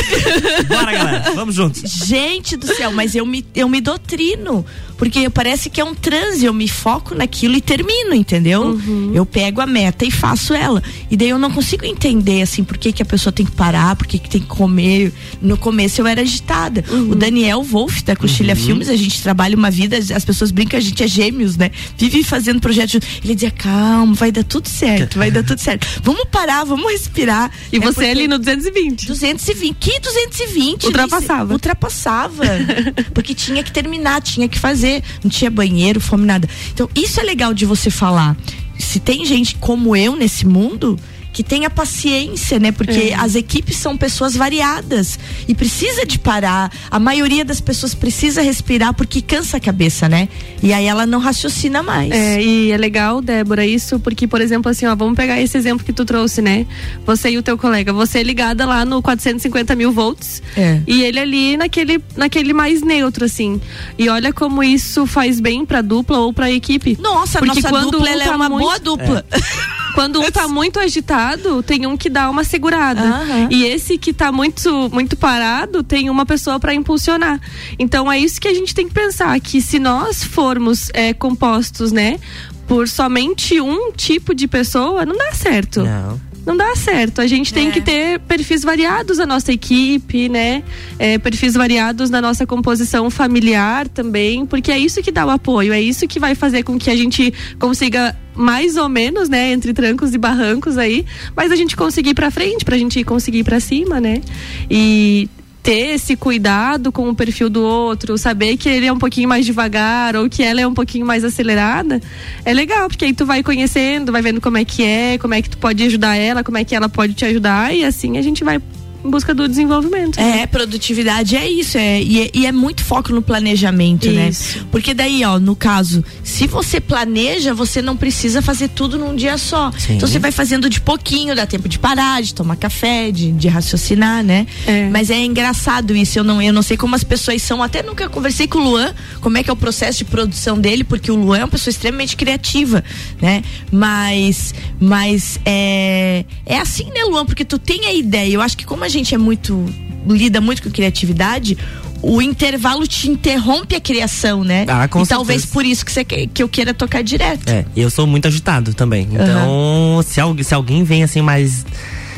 Bora, 0.66 0.92
galera. 0.92 1.32
Vamos 1.34 1.56
juntos. 1.56 1.82
Gente 2.06 2.56
do 2.56 2.74
céu, 2.74 2.90
mas 2.90 3.14
eu 3.14 3.26
me, 3.26 3.44
eu 3.54 3.68
me 3.68 3.82
doutrino. 3.82 4.64
Porque 5.00 5.30
parece 5.30 5.70
que 5.70 5.80
é 5.80 5.84
um 5.84 5.94
transe, 5.94 6.44
eu 6.44 6.52
me 6.52 6.68
foco 6.68 7.14
naquilo 7.14 7.54
e 7.56 7.60
termino, 7.62 8.14
entendeu? 8.14 8.62
Uhum. 8.62 9.12
Eu 9.14 9.24
pego 9.24 9.62
a 9.62 9.66
meta 9.66 10.04
e 10.04 10.10
faço 10.10 10.52
ela. 10.52 10.82
E 11.10 11.16
daí 11.16 11.30
eu 11.30 11.38
não 11.38 11.50
consigo 11.50 11.86
entender, 11.86 12.42
assim, 12.42 12.62
por 12.62 12.76
que, 12.76 12.92
que 12.92 13.02
a 13.02 13.06
pessoa 13.06 13.32
tem 13.32 13.46
que 13.46 13.52
parar, 13.52 13.96
por 13.96 14.06
que, 14.06 14.18
que 14.18 14.28
tem 14.28 14.42
que 14.42 14.46
comer. 14.46 15.10
No 15.40 15.56
começo 15.56 16.02
eu 16.02 16.06
era 16.06 16.20
agitada. 16.20 16.84
Uhum. 16.90 17.12
O 17.12 17.14
Daniel 17.14 17.62
Wolf 17.62 18.02
da 18.02 18.14
Coxilha 18.14 18.54
Filmes, 18.54 18.90
a 18.90 18.96
gente 18.96 19.22
trabalha 19.22 19.56
uma 19.56 19.70
vida, 19.70 19.96
as 19.96 20.22
pessoas 20.22 20.50
brincam, 20.50 20.76
a 20.76 20.82
gente 20.82 21.02
é 21.02 21.08
gêmeos, 21.08 21.56
né? 21.56 21.70
Vive 21.96 22.22
fazendo 22.22 22.60
projetos. 22.60 22.92
juntos. 22.92 23.08
Ele 23.24 23.34
dizia, 23.34 23.50
calma, 23.50 24.12
vai 24.12 24.30
dar 24.30 24.44
tudo 24.44 24.68
certo, 24.68 25.16
vai 25.16 25.30
dar 25.30 25.42
tudo 25.42 25.58
certo. 25.60 25.86
Vamos 26.02 26.24
parar, 26.30 26.64
vamos 26.64 26.92
respirar. 26.92 27.50
E 27.72 27.78
É 27.78 27.80
você 27.80 28.04
ali 28.04 28.28
no 28.28 28.38
220. 28.38 29.06
220. 29.06 29.76
Que 29.80 29.98
220? 29.98 30.84
Ultrapassava. 30.84 31.52
Ultrapassava. 31.54 32.44
Porque 33.14 33.34
tinha 33.34 33.62
que 33.62 33.72
terminar, 33.72 34.20
tinha 34.20 34.46
que 34.46 34.58
fazer. 34.58 34.89
Não 35.22 35.30
tinha 35.30 35.50
banheiro, 35.50 36.00
fome, 36.00 36.26
nada. 36.26 36.48
Então, 36.72 36.88
isso 36.94 37.20
é 37.20 37.22
legal 37.22 37.54
de 37.54 37.64
você 37.64 37.90
falar. 37.90 38.36
Se 38.78 38.98
tem 38.98 39.24
gente 39.24 39.56
como 39.56 39.94
eu 39.94 40.16
nesse 40.16 40.46
mundo. 40.46 40.98
Que 41.32 41.44
tenha 41.44 41.70
paciência, 41.70 42.58
né? 42.58 42.72
Porque 42.72 43.14
as 43.16 43.34
equipes 43.34 43.76
são 43.76 43.96
pessoas 43.96 44.34
variadas 44.34 45.18
e 45.46 45.54
precisa 45.54 46.04
de 46.04 46.18
parar. 46.18 46.70
A 46.90 46.98
maioria 46.98 47.44
das 47.44 47.60
pessoas 47.60 47.94
precisa 47.94 48.42
respirar 48.42 48.92
porque 48.94 49.22
cansa 49.22 49.56
a 49.58 49.60
cabeça, 49.60 50.08
né? 50.08 50.28
E 50.62 50.72
aí 50.72 50.86
ela 50.86 51.06
não 51.06 51.20
raciocina 51.20 51.82
mais. 51.82 52.10
É, 52.10 52.42
e 52.42 52.72
é 52.72 52.76
legal, 52.76 53.20
Débora, 53.22 53.64
isso, 53.64 54.00
porque, 54.00 54.26
por 54.26 54.40
exemplo, 54.40 54.70
assim, 54.70 54.86
ó, 54.86 54.94
vamos 54.96 55.14
pegar 55.16 55.40
esse 55.40 55.56
exemplo 55.56 55.84
que 55.86 55.92
tu 55.92 56.04
trouxe, 56.04 56.42
né? 56.42 56.66
Você 57.06 57.30
e 57.30 57.38
o 57.38 57.42
teu 57.42 57.56
colega, 57.56 57.92
você 57.92 58.18
é 58.18 58.22
ligada 58.22 58.66
lá 58.66 58.84
no 58.84 59.00
450 59.00 59.74
mil 59.76 59.92
volts 59.92 60.42
É. 60.56 60.80
e 60.86 61.02
ele 61.02 61.20
ali 61.20 61.56
naquele, 61.56 62.02
naquele 62.16 62.52
mais 62.52 62.82
neutro, 62.82 63.24
assim. 63.24 63.60
E 63.96 64.08
olha 64.08 64.32
como 64.32 64.62
isso 64.64 65.06
faz 65.06 65.38
bem 65.40 65.64
pra 65.64 65.80
dupla 65.80 66.18
ou 66.18 66.32
pra 66.32 66.50
equipe. 66.50 66.98
Nossa, 67.00 67.38
a 67.38 67.42
Porque 67.42 67.60
nossa 67.60 67.68
quando 67.68 67.90
dupla 67.92 68.08
um 68.08 68.12
ela 68.12 68.22
é 68.24 68.26
tá 68.26 68.36
uma 68.36 68.48
muito- 68.48 68.62
boa 68.64 68.78
dupla. 68.80 69.24
Quando 69.94 70.20
um 70.20 70.30
tá 70.30 70.46
muito 70.48 70.78
agitado, 70.78 71.62
tem 71.62 71.86
um 71.86 71.96
que 71.96 72.08
dá 72.08 72.30
uma 72.30 72.44
segurada. 72.44 73.02
Aham. 73.02 73.48
E 73.50 73.64
esse 73.64 73.98
que 73.98 74.12
tá 74.12 74.30
muito, 74.32 74.88
muito 74.92 75.16
parado, 75.16 75.82
tem 75.82 76.08
uma 76.08 76.24
pessoa 76.24 76.58
para 76.58 76.74
impulsionar. 76.74 77.40
Então 77.78 78.10
é 78.10 78.18
isso 78.18 78.40
que 78.40 78.48
a 78.48 78.54
gente 78.54 78.74
tem 78.74 78.88
que 78.88 78.94
pensar, 78.94 79.38
que 79.40 79.60
se 79.60 79.78
nós 79.78 80.22
formos 80.22 80.88
é, 80.92 81.12
compostos, 81.12 81.92
né, 81.92 82.18
por 82.66 82.88
somente 82.88 83.60
um 83.60 83.92
tipo 83.92 84.34
de 84.34 84.46
pessoa, 84.46 85.04
não 85.04 85.16
dá 85.16 85.32
certo. 85.32 85.82
Não. 85.82 86.29
Não 86.50 86.56
dá 86.56 86.74
certo. 86.74 87.20
A 87.20 87.28
gente 87.28 87.54
tem 87.54 87.68
É. 87.68 87.70
que 87.70 87.80
ter 87.80 88.18
perfis 88.18 88.64
variados 88.64 89.18
na 89.18 89.24
nossa 89.24 89.52
equipe, 89.52 90.28
né? 90.28 90.64
É, 90.98 91.16
perfis 91.16 91.54
variados 91.54 92.10
na 92.10 92.20
nossa 92.20 92.44
composição 92.44 93.08
familiar 93.08 93.86
também, 93.86 94.44
porque 94.44 94.72
é 94.72 94.76
isso 94.76 95.00
que 95.00 95.12
dá 95.12 95.24
o 95.24 95.30
apoio, 95.30 95.72
é 95.72 95.80
isso 95.80 96.08
que 96.08 96.18
vai 96.18 96.34
fazer 96.34 96.64
com 96.64 96.76
que 96.76 96.90
a 96.90 96.96
gente 96.96 97.32
consiga 97.56 98.16
mais 98.34 98.76
ou 98.76 98.88
menos, 98.88 99.28
né, 99.28 99.52
entre 99.52 99.72
trancos 99.72 100.12
e 100.12 100.18
barrancos 100.18 100.76
aí, 100.76 101.06
mas 101.36 101.52
a 101.52 101.56
gente 101.56 101.76
conseguir 101.76 102.10
ir 102.10 102.14
pra 102.14 102.32
frente, 102.32 102.64
pra 102.64 102.76
gente 102.76 103.04
conseguir 103.04 103.38
ir 103.38 103.44
pra 103.44 103.60
cima, 103.60 104.00
né? 104.00 104.20
E 104.68 105.28
ter 105.70 105.94
esse 105.94 106.16
cuidado 106.16 106.90
com 106.90 107.08
o 107.08 107.14
perfil 107.14 107.48
do 107.48 107.62
outro, 107.62 108.18
saber 108.18 108.56
que 108.56 108.68
ele 108.68 108.86
é 108.86 108.92
um 108.92 108.98
pouquinho 108.98 109.28
mais 109.28 109.46
devagar 109.46 110.16
ou 110.16 110.28
que 110.28 110.42
ela 110.42 110.60
é 110.60 110.66
um 110.66 110.74
pouquinho 110.74 111.06
mais 111.06 111.22
acelerada, 111.22 112.02
é 112.44 112.52
legal, 112.52 112.88
porque 112.88 113.04
aí 113.04 113.12
tu 113.12 113.24
vai 113.24 113.40
conhecendo, 113.40 114.10
vai 114.10 114.20
vendo 114.20 114.40
como 114.40 114.58
é 114.58 114.64
que 114.64 114.82
é, 114.82 115.16
como 115.16 115.32
é 115.32 115.40
que 115.40 115.48
tu 115.48 115.58
pode 115.58 115.80
ajudar 115.84 116.16
ela, 116.16 116.42
como 116.42 116.58
é 116.58 116.64
que 116.64 116.74
ela 116.74 116.88
pode 116.88 117.14
te 117.14 117.24
ajudar 117.24 117.72
e 117.72 117.84
assim 117.84 118.18
a 118.18 118.22
gente 118.22 118.42
vai 118.42 118.60
em 119.04 119.10
busca 119.10 119.34
do 119.34 119.48
desenvolvimento. 119.48 120.18
É, 120.18 120.46
produtividade 120.46 121.36
é 121.36 121.48
isso, 121.48 121.78
é, 121.78 122.02
e, 122.02 122.22
é, 122.22 122.30
e 122.34 122.46
é 122.46 122.52
muito 122.52 122.84
foco 122.84 123.12
no 123.12 123.22
planejamento, 123.22 124.10
né? 124.10 124.28
Isso. 124.28 124.58
né? 124.58 124.64
Porque 124.70 124.92
daí, 124.92 125.24
ó, 125.24 125.38
no 125.38 125.56
caso, 125.56 126.04
se 126.22 126.46
você 126.46 126.80
planeja, 126.80 127.54
você 127.54 127.80
não 127.80 127.96
precisa 127.96 128.42
fazer 128.42 128.68
tudo 128.68 128.98
num 128.98 129.14
dia 129.14 129.38
só. 129.38 129.72
Sim. 129.72 129.94
Então 129.96 130.08
você 130.08 130.18
vai 130.18 130.30
fazendo 130.30 130.68
de 130.68 130.80
pouquinho, 130.80 131.34
dá 131.34 131.46
tempo 131.46 131.68
de 131.68 131.78
parar, 131.78 132.22
de 132.22 132.34
tomar 132.34 132.56
café, 132.56 133.10
de, 133.10 133.32
de 133.32 133.48
raciocinar, 133.48 134.22
né? 134.22 134.46
É. 134.66 134.88
Mas 134.90 135.10
é 135.10 135.18
engraçado 135.18 135.96
isso, 135.96 136.18
eu 136.18 136.24
não, 136.24 136.42
eu 136.42 136.52
não 136.52 136.62
sei 136.62 136.76
como 136.76 136.94
as 136.94 137.04
pessoas 137.04 137.40
são, 137.42 137.62
até 137.62 137.82
nunca 137.82 138.08
conversei 138.08 138.46
com 138.46 138.58
o 138.58 138.62
Luan, 138.62 138.94
como 139.20 139.38
é 139.38 139.42
que 139.42 139.50
é 139.50 139.52
o 139.52 139.56
processo 139.56 139.98
de 139.98 140.04
produção 140.04 140.58
dele, 140.58 140.84
porque 140.84 141.10
o 141.10 141.16
Luan 141.16 141.38
é 141.38 141.44
uma 141.44 141.48
pessoa 141.48 141.70
extremamente 141.70 142.16
criativa, 142.16 142.84
né? 143.20 143.42
Mas, 143.72 144.54
mas 144.78 145.40
é, 145.44 146.24
é 146.44 146.58
assim, 146.58 146.84
né, 146.86 147.04
Luan? 147.04 147.24
Porque 147.24 147.44
tu 147.44 147.58
tem 147.58 147.86
a 147.86 147.94
ideia, 147.94 148.34
eu 148.34 148.40
acho 148.42 148.56
que 148.56 148.64
como 148.64 148.84
a 148.84 148.89
gente 148.90 149.14
é 149.14 149.18
muito, 149.18 149.64
lida 150.06 150.40
muito 150.40 150.62
com 150.62 150.70
criatividade, 150.70 151.56
o 152.02 152.20
intervalo 152.22 152.86
te 152.86 153.08
interrompe 153.10 153.74
a 153.74 153.80
criação, 153.80 154.42
né? 154.44 154.64
Ah, 154.68 154.88
com 154.88 155.02
e 155.02 155.06
talvez 155.06 155.42
certeza. 155.42 155.52
por 155.54 155.64
isso 155.66 155.84
que, 155.84 155.92
você, 155.92 156.04
que 156.04 156.42
eu 156.42 156.48
queira 156.48 156.72
tocar 156.74 157.02
direto. 157.02 157.48
É, 157.48 157.64
eu 157.76 157.90
sou 157.90 158.06
muito 158.06 158.26
agitado 158.28 158.72
também. 158.74 159.08
Então, 159.12 160.02
se, 160.06 160.20
alguém, 160.20 160.42
se 160.44 160.54
alguém 160.54 160.82
vem 160.84 161.02
assim 161.02 161.20
mais 161.20 161.64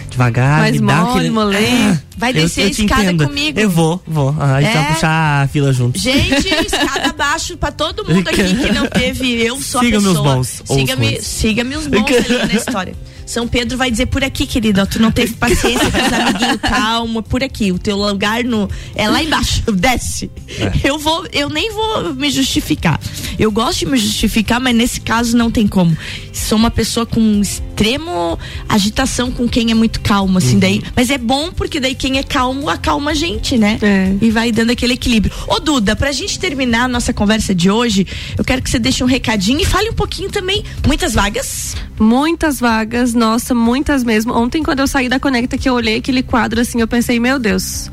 devagar, 0.09 0.61
Mais 0.61 0.79
me 0.81 0.87
dá 0.87 0.97
mole, 1.05 1.27
aquele... 1.29 1.67
Ah, 1.67 1.99
Vai 2.19 2.31
eu- 2.31 2.35
descer 2.35 2.65
eu 2.65 2.67
a 2.67 2.71
te 2.71 2.83
escada 2.83 3.03
entendo. 3.05 3.27
comigo. 3.27 3.59
Eu 3.59 3.71
vou, 3.71 4.01
vou. 4.07 4.37
Ah, 4.39 4.57
a 4.57 4.61
gente 4.63 4.71
É? 4.71 4.83
vai 4.83 4.93
puxar 4.93 5.43
a 5.43 5.49
fila 5.49 5.73
juntos. 5.73 6.03
Gente, 6.03 6.49
escada 6.67 7.09
abaixo 7.09 7.57
pra 7.57 7.73
todo 7.73 8.05
mundo 8.05 8.29
aqui 8.29 8.43
que 8.55 8.73
não 8.73 8.87
teve. 8.87 9.41
Eu 9.43 9.59
sou 9.61 9.81
Siga 9.81 9.97
a 9.97 10.01
meus 10.01 10.15
pessoa. 10.19 10.35
bons, 10.37 10.63
ou 10.69 10.77
os 10.77 10.81
Siga-me, 10.83 11.07
ruins. 11.09 11.25
siga-me 11.27 11.77
os 11.77 11.87
bons 11.87 12.07
ali 12.09 12.39
na 12.53 12.55
história. 12.55 12.95
São 13.27 13.47
Pedro 13.49 13.77
vai 13.79 13.91
dizer 13.91 14.07
por 14.07 14.23
aqui, 14.25 14.47
querida. 14.47 14.83
ó, 14.83 14.87
Tu 14.87 15.01
não 15.01 15.11
teve 15.11 15.35
paciência 15.35 15.91
com 15.91 15.99
os 16.07 16.13
amiguinhos, 16.13 16.59
calma, 16.63 17.23
por 17.23 17.43
aqui. 17.43 17.73
O 17.73 17.79
teu 17.79 17.97
lugar 17.97 18.45
no, 18.45 18.69
é 18.95 19.09
lá 19.09 19.23
embaixo, 19.23 19.63
desce. 19.73 20.31
É. 20.49 20.73
Eu 20.89 20.99
vou, 20.99 21.27
eu 21.33 21.49
nem 21.49 21.71
vou 21.73 22.15
me 22.15 22.31
justificar. 22.31 23.01
Eu 23.39 23.51
gosto 23.51 23.81
de 23.81 23.87
me 23.87 23.97
justificar, 23.99 24.61
mas 24.61 24.75
nesse 24.75 25.01
caso 25.01 25.37
não 25.37 25.51
tem 25.51 25.67
como. 25.67 25.97
Sou 26.33 26.59
uma 26.59 26.71
pessoa 26.71 27.07
com 27.07 27.41
extremo 27.41 28.39
agitação 28.69 29.31
com 29.31 29.49
quem 29.49 29.71
é 29.71 29.75
muito 29.75 30.01
calmo, 30.01 30.33
Uhum. 30.33 30.39
assim, 30.39 30.59
daí. 30.59 30.83
Mas 30.95 31.11
é 31.11 31.19
bom 31.19 31.51
porque 31.53 31.81
daí 31.81 31.95
quem 31.95 32.19
é 32.19 32.23
calmo 32.23 32.69
acalma 32.69 33.11
a 33.11 33.15
gente, 33.15 33.57
né? 33.57 33.79
É. 33.83 34.15
E 34.21 34.31
vai 34.31 34.53
dando 34.53 34.71
aquele 34.71 34.95
equilíbrio. 34.95 35.33
Ô, 35.47 35.59
Duda, 35.61 35.97
pra 35.97 36.13
gente 36.13 36.39
terminar 36.39 36.85
a 36.85 36.89
nossa 36.89 37.13
conversa 37.13 37.55
de 37.55 37.71
hoje, 37.71 38.07
eu 38.37 38.45
quero 38.45 38.63
que 38.63 38.71
você 38.71 38.79
deixe 38.79 39.03
um 39.03 39.07
recadinho 39.07 39.61
e 39.61 39.65
fale 39.65 39.91
um 39.91 39.95
pouquinho 39.95 40.31
também. 40.31 40.63
Muitas 40.87 41.15
vagas. 41.15 41.75
Muitas 41.99 42.59
vagas, 42.61 43.12
nossa, 43.15 43.55
muitas 43.55 44.05
mesmo. 44.05 44.33
Ontem, 44.33 44.63
quando 44.63 44.81
eu 44.81 44.87
saí 44.87 45.09
da 45.09 45.19
Conecta, 45.19 45.59
que 45.59 45.69
eu 45.69 45.75
olhei 45.75 45.99
aquele 45.99 46.23
quadro 46.23 46.61
assim, 46.61 46.81
eu 46.81 46.89
pensei, 46.89 47.19
meu 47.19 47.39
Deus, 47.39 47.91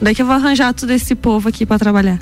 onde 0.00 0.10
é 0.10 0.14
que 0.14 0.22
eu 0.22 0.26
vou 0.26 0.34
arranjar 0.34 0.72
todo 0.74 0.90
esse 0.90 1.14
povo 1.14 1.48
aqui 1.48 1.64
para 1.64 1.78
trabalhar? 1.78 2.18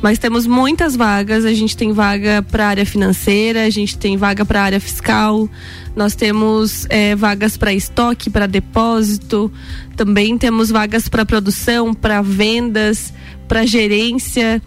Mas 0.00 0.18
temos 0.18 0.46
muitas 0.46 0.94
vagas, 0.94 1.44
a 1.44 1.52
gente 1.52 1.76
tem 1.76 1.92
vaga 1.92 2.42
para 2.42 2.68
área 2.68 2.86
financeira, 2.86 3.64
a 3.64 3.70
gente 3.70 3.98
tem 3.98 4.16
vaga 4.16 4.44
para 4.44 4.62
área 4.62 4.80
fiscal, 4.80 5.48
nós 5.96 6.14
temos 6.14 6.86
eh, 6.88 7.16
vagas 7.16 7.56
para 7.56 7.72
estoque, 7.72 8.30
para 8.30 8.46
depósito, 8.46 9.50
também 9.96 10.38
temos 10.38 10.70
vagas 10.70 11.08
para 11.08 11.26
produção, 11.26 11.92
para 11.92 12.22
vendas, 12.22 13.12
para 13.48 13.66
gerência 13.66 14.62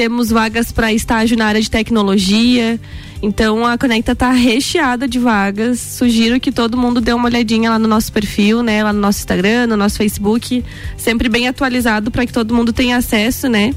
temos 0.00 0.30
vagas 0.30 0.72
para 0.72 0.90
estágio 0.94 1.36
na 1.36 1.44
área 1.44 1.60
de 1.60 1.70
tecnologia. 1.70 2.80
Então 3.20 3.66
a 3.66 3.76
Conecta 3.76 4.16
tá 4.16 4.30
recheada 4.30 5.06
de 5.06 5.18
vagas. 5.18 5.78
Sugiro 5.78 6.40
que 6.40 6.50
todo 6.50 6.74
mundo 6.74 7.02
dê 7.02 7.12
uma 7.12 7.26
olhadinha 7.26 7.68
lá 7.68 7.78
no 7.78 7.86
nosso 7.86 8.10
perfil, 8.10 8.62
né, 8.62 8.82
lá 8.82 8.94
no 8.94 8.98
nosso 8.98 9.18
Instagram, 9.18 9.66
no 9.66 9.76
nosso 9.76 9.98
Facebook, 9.98 10.64
sempre 10.96 11.28
bem 11.28 11.48
atualizado 11.48 12.10
para 12.10 12.24
que 12.24 12.32
todo 12.32 12.54
mundo 12.54 12.72
tenha 12.72 12.96
acesso, 12.96 13.46
né? 13.46 13.74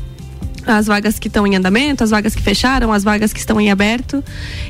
As 0.65 0.87
vagas 0.87 1.19
que 1.19 1.27
estão 1.27 1.45
em 1.45 1.57
andamento, 1.57 2.05
as 2.05 2.09
vagas 2.09 2.33
que 2.33 2.41
fecharam, 2.41 2.93
as 2.93 3.03
vagas 3.03 3.33
que 3.33 3.39
estão 3.39 3.59
em 3.59 3.69
aberto. 3.69 4.23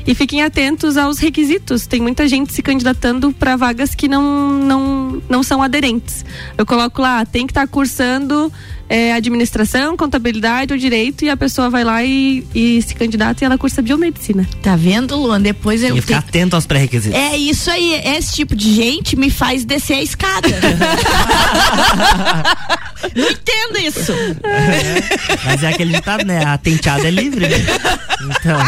E 0.04 0.12
fiquem 0.12 0.42
atentos 0.42 0.96
aos 0.96 1.20
requisitos. 1.20 1.86
Tem 1.86 2.00
muita 2.00 2.26
gente 2.26 2.52
se 2.52 2.62
candidatando 2.62 3.32
para 3.32 3.54
vagas 3.54 3.94
que 3.94 4.08
não, 4.08 4.54
não, 4.54 5.22
não 5.28 5.42
são 5.44 5.62
aderentes. 5.62 6.24
Eu 6.58 6.66
coloco 6.66 7.00
lá, 7.00 7.24
tem 7.24 7.46
que 7.46 7.52
estar 7.52 7.68
cursando 7.68 8.52
é, 8.88 9.12
administração, 9.12 9.96
contabilidade 9.96 10.72
ou 10.72 10.78
direito, 10.78 11.24
e 11.24 11.30
a 11.30 11.36
pessoa 11.36 11.70
vai 11.70 11.84
lá 11.84 12.04
e, 12.04 12.46
e 12.54 12.82
se 12.82 12.94
candidata 12.94 13.42
e 13.42 13.46
ela 13.46 13.58
cursa 13.58 13.82
biomedicina. 13.82 14.46
Tá 14.62 14.76
vendo, 14.76 15.16
Luan? 15.16 15.40
Depois 15.40 15.82
eu 15.82 15.88
Tem 15.88 15.96
que 15.96 16.02
ficar 16.02 16.18
atento 16.18 16.56
aos 16.56 16.66
pré-requisitos. 16.66 17.18
É 17.18 17.36
isso 17.36 17.70
aí, 17.70 18.00
esse 18.04 18.34
tipo 18.34 18.54
de 18.54 18.74
gente 18.74 19.16
me 19.16 19.30
faz 19.30 19.64
descer 19.64 19.94
a 19.94 20.02
escada. 20.02 20.48
não 23.14 23.30
entendo 23.30 23.78
isso. 23.86 24.12
Mas 25.44 25.62
é 25.62 25.68
aquele 25.68 25.92
ditado, 25.94 26.24
né? 26.24 26.44
A 26.44 26.58
tenteada 26.58 27.06
é 27.06 27.10
livre, 27.10 27.48
né? 27.48 27.56
Então, 28.22 28.58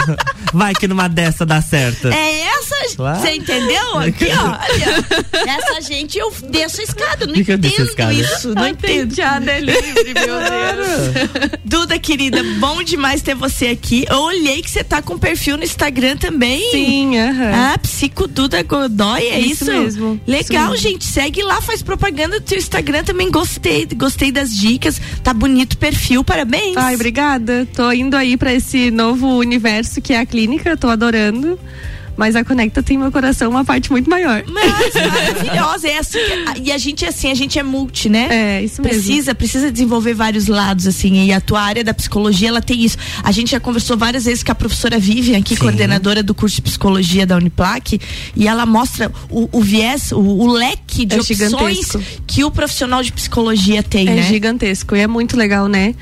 vai 0.52 0.74
que 0.74 0.86
numa 0.88 1.08
dessa 1.08 1.44
dá 1.46 1.60
certo. 1.62 2.08
É 2.08 2.40
essa, 2.40 2.96
Claro. 2.96 3.20
você 3.20 3.32
entendeu? 3.34 3.98
Aqui, 3.98 4.26
ó, 4.30 4.48
olha. 4.48 5.50
Essa 5.50 5.80
gente 5.80 6.18
eu 6.18 6.32
desço 6.50 6.80
a 6.80 6.84
escada, 6.84 7.26
não 7.26 7.34
Que 7.34 7.52
a 7.52 7.54
entendo 7.54 7.88
escada? 7.88 8.12
isso, 8.12 8.54
não 8.54 8.66
entendo. 8.68 9.14
é 9.48 9.60
livre, 9.60 10.14
meu 10.14 10.38
Deus. 10.38 11.60
Duda, 11.64 11.98
querida, 11.98 12.42
bom 12.58 12.82
demais 12.82 13.22
ter 13.22 13.34
você 13.34 13.68
aqui. 13.68 14.04
Eu 14.08 14.18
olhei 14.20 14.62
que 14.62 14.70
você 14.70 14.84
tá 14.84 15.00
com 15.02 15.18
perfil 15.18 15.56
no 15.56 15.64
Instagram 15.64 16.16
também. 16.16 16.70
Sim, 16.70 17.18
aham. 17.18 17.52
Ah, 17.74 17.78
Psico 17.78 18.26
Duda 18.26 18.62
Godoy, 18.62 19.20
é 19.22 19.38
isso? 19.40 19.64
Isso 19.64 19.72
mesmo, 19.72 20.20
Legal, 20.26 20.42
isso 20.46 20.52
mesmo. 20.72 20.76
gente. 20.76 21.04
Segue 21.04 21.42
lá, 21.42 21.60
faz 21.62 21.82
propaganda 21.82 22.38
do 22.40 22.44
teu 22.44 22.58
Instagram 22.58 23.04
também. 23.04 23.30
Gostei, 23.30 23.86
gostei 23.96 24.25
das 24.32 24.56
dicas. 24.56 25.00
Tá 25.22 25.32
bonito 25.32 25.74
o 25.74 25.78
perfil, 25.78 26.22
parabéns. 26.24 26.76
Ai, 26.76 26.94
obrigada. 26.94 27.66
Tô 27.74 27.90
indo 27.92 28.16
aí 28.16 28.36
pra 28.36 28.52
esse 28.52 28.90
novo 28.90 29.38
universo 29.38 30.00
que 30.00 30.12
é 30.12 30.20
a 30.20 30.26
clínica, 30.26 30.76
tô 30.76 30.88
adorando. 30.88 31.58
Mas 32.16 32.34
a 32.36 32.44
Conecta 32.44 32.82
tem 32.82 32.96
meu 32.98 33.12
coração 33.12 33.50
uma 33.50 33.64
parte 33.64 33.90
muito 33.90 34.08
maior. 34.08 34.42
Mas 34.48 34.94
maravilhosa. 34.94 35.88
É 35.88 35.98
assim 35.98 36.18
e 36.64 36.72
a 36.72 36.78
gente 36.78 37.04
é 37.04 37.08
assim, 37.08 37.30
a 37.30 37.34
gente 37.34 37.58
é 37.58 37.62
multi, 37.62 38.08
né? 38.08 38.28
É, 38.30 38.62
isso 38.64 38.80
mesmo. 38.82 38.96
Precisa, 39.02 39.34
precisa 39.34 39.70
desenvolver 39.70 40.14
vários 40.14 40.46
lados, 40.46 40.86
assim, 40.86 41.24
e 41.26 41.32
a 41.32 41.40
tua 41.40 41.60
área 41.60 41.84
da 41.84 41.92
psicologia, 41.94 42.48
ela 42.48 42.62
tem 42.62 42.84
isso. 42.84 42.96
A 43.22 43.30
gente 43.32 43.50
já 43.50 43.60
conversou 43.60 43.96
várias 43.96 44.24
vezes 44.24 44.42
com 44.42 44.52
a 44.52 44.54
professora 44.54 44.98
Vivian, 44.98 45.38
aqui, 45.38 45.54
Sim. 45.54 45.60
coordenadora 45.60 46.22
do 46.22 46.34
curso 46.34 46.56
de 46.56 46.62
psicologia 46.62 47.26
da 47.26 47.36
Uniplac, 47.36 48.00
e 48.34 48.48
ela 48.48 48.64
mostra 48.66 49.10
o, 49.30 49.48
o 49.52 49.60
viés, 49.60 50.12
o, 50.12 50.18
o 50.18 50.52
leque 50.52 51.04
de 51.04 51.14
É 51.16 51.20
opções 51.20 51.38
gigantesco. 51.38 52.00
que 52.26 52.44
o 52.44 52.50
profissional 52.50 53.02
de 53.02 53.12
psicologia 53.12 53.82
tem, 53.82 54.08
É 54.08 54.14
né? 54.14 54.22
gigantesco 54.22 54.96
e 54.96 55.00
é 55.00 55.06
muito 55.06 55.36
legal, 55.36 55.68
né? 55.68 55.94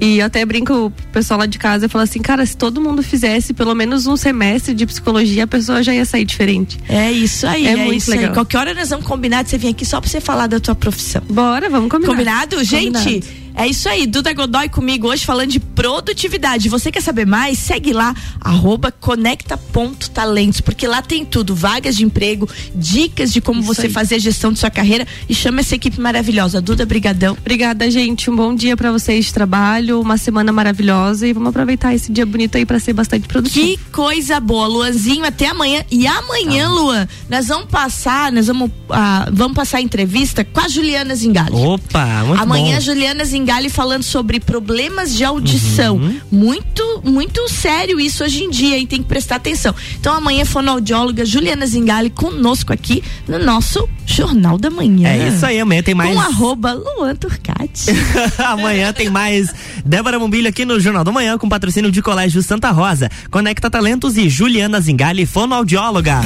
E 0.00 0.18
eu 0.18 0.26
até 0.26 0.44
brinco 0.44 0.72
o 0.86 0.90
pessoal 1.12 1.40
lá 1.40 1.46
de 1.46 1.58
casa 1.58 1.86
e 1.86 1.88
falo 1.88 2.04
assim, 2.04 2.20
cara, 2.20 2.44
se 2.46 2.56
todo 2.56 2.80
mundo 2.80 3.02
fizesse 3.02 3.52
pelo 3.52 3.74
menos 3.74 4.06
um 4.06 4.16
semestre 4.16 4.72
de 4.74 4.86
psicologia, 4.86 5.44
a 5.44 5.46
pessoa 5.46 5.82
já 5.82 5.92
ia 5.94 6.04
sair 6.04 6.24
diferente. 6.24 6.78
É 6.88 7.10
isso 7.10 7.46
aí, 7.46 7.66
É 7.66 7.70
é, 7.72 7.76
muito 7.76 7.98
isso 7.98 8.12
aí. 8.12 8.18
legal. 8.18 8.34
Qualquer 8.34 8.58
hora 8.58 8.74
nós 8.74 8.88
vamos 8.90 9.04
combinar 9.06 9.42
de 9.42 9.50
você 9.50 9.58
vir 9.58 9.68
aqui 9.68 9.84
só 9.84 10.00
pra 10.00 10.08
você 10.08 10.20
falar 10.20 10.46
da 10.46 10.60
tua 10.60 10.74
profissão. 10.74 11.22
Bora, 11.28 11.68
vamos 11.68 11.90
combinar. 11.90 12.12
Combinado? 12.12 12.62
Gente, 12.64 12.92
Combinado. 12.98 13.26
É 13.58 13.66
isso 13.66 13.88
aí. 13.88 14.06
Duda 14.06 14.32
Godoy 14.32 14.68
comigo 14.68 15.08
hoje 15.08 15.26
falando 15.26 15.50
de 15.50 15.58
produtividade. 15.58 16.68
Você 16.68 16.92
quer 16.92 17.02
saber 17.02 17.26
mais? 17.26 17.58
Segue 17.58 17.92
lá, 17.92 18.14
arroba 18.40 18.92
conecta.talentos, 18.92 20.60
porque 20.60 20.86
lá 20.86 21.02
tem 21.02 21.24
tudo. 21.24 21.54
Vagas 21.54 21.96
de 21.96 22.04
emprego, 22.04 22.48
dicas 22.74 23.32
de 23.32 23.40
como 23.40 23.60
Isso 23.60 23.74
você 23.74 23.86
aí. 23.86 23.92
fazer 23.92 24.14
a 24.14 24.18
gestão 24.18 24.52
de 24.52 24.60
sua 24.60 24.70
carreira 24.70 25.06
e 25.28 25.34
chama 25.34 25.60
essa 25.60 25.74
equipe 25.74 26.00
maravilhosa. 26.00 26.60
Duda, 26.60 26.86
brigadão. 26.86 27.36
Obrigada, 27.38 27.90
gente. 27.90 28.30
Um 28.30 28.36
bom 28.36 28.54
dia 28.54 28.76
pra 28.76 28.92
vocês 28.92 29.26
de 29.26 29.34
trabalho, 29.34 30.00
uma 30.00 30.16
semana 30.16 30.52
maravilhosa 30.52 31.26
e 31.26 31.32
vamos 31.32 31.48
aproveitar 31.48 31.92
esse 31.94 32.12
dia 32.12 32.24
bonito 32.24 32.56
aí 32.56 32.64
pra 32.64 32.78
ser 32.78 32.92
bastante 32.92 33.26
produtivo. 33.26 33.66
Que 33.66 33.78
coisa 33.90 34.38
boa, 34.38 34.68
Luanzinho, 34.68 35.24
até 35.24 35.48
amanhã. 35.48 35.82
E 35.90 36.06
amanhã, 36.06 36.68
Luan, 36.68 37.08
nós 37.28 37.48
vamos 37.48 37.68
passar, 37.68 38.30
nós 38.30 38.46
vamos, 38.46 38.70
ah, 38.90 39.28
vamos 39.32 39.56
passar 39.56 39.78
a 39.78 39.80
entrevista 39.80 40.44
com 40.44 40.60
a 40.60 40.68
Juliana 40.68 41.14
Zingali. 41.16 41.54
Opa, 41.56 42.24
muito 42.24 42.40
Amanhã 42.40 42.76
bom. 42.76 42.80
Juliana 42.82 43.24
Zingali 43.48 43.70
falando 43.70 44.02
sobre 44.02 44.38
problemas 44.38 45.14
de 45.14 45.24
audição. 45.24 45.96
Uhum. 45.96 46.20
Muito, 46.30 47.00
muito 47.02 47.48
sério 47.48 47.98
isso 47.98 48.22
hoje 48.22 48.44
em 48.44 48.50
dia, 48.50 48.76
e 48.78 48.86
tem 48.86 49.02
que 49.02 49.08
prestar 49.08 49.36
atenção. 49.36 49.74
Então 49.98 50.14
amanhã 50.14 50.44
fonoaudióloga 50.44 51.24
Juliana 51.24 51.66
Zingali 51.66 52.10
conosco 52.10 52.74
aqui 52.74 53.02
no 53.26 53.38
nosso 53.38 53.88
Jornal 54.04 54.58
da 54.58 54.68
Manhã. 54.68 55.08
É 55.08 55.28
isso 55.28 55.46
aí, 55.46 55.58
amanhã 55.58 55.82
tem 55.82 55.94
mais. 55.94 56.12
Com 56.12 56.20
arroba 56.20 56.74
Luan 56.74 57.16
Turcati. 57.16 57.86
Amanhã 58.44 58.92
tem 58.92 59.08
mais 59.08 59.50
Débora 59.82 60.18
Bombilho 60.18 60.48
aqui 60.48 60.66
no 60.66 60.78
Jornal 60.78 61.02
da 61.02 61.10
Manhã 61.10 61.38
com 61.38 61.48
patrocínio 61.48 61.90
de 61.90 62.02
Colégio 62.02 62.42
Santa 62.42 62.70
Rosa, 62.70 63.08
Conecta 63.30 63.70
Talentos 63.70 64.18
e 64.18 64.28
Juliana 64.28 64.78
Zingali, 64.78 65.24
fonoaudióloga. 65.24 66.20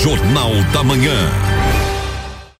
Jornal 0.00 0.52
da 0.72 0.84
Manhã. 0.84 1.53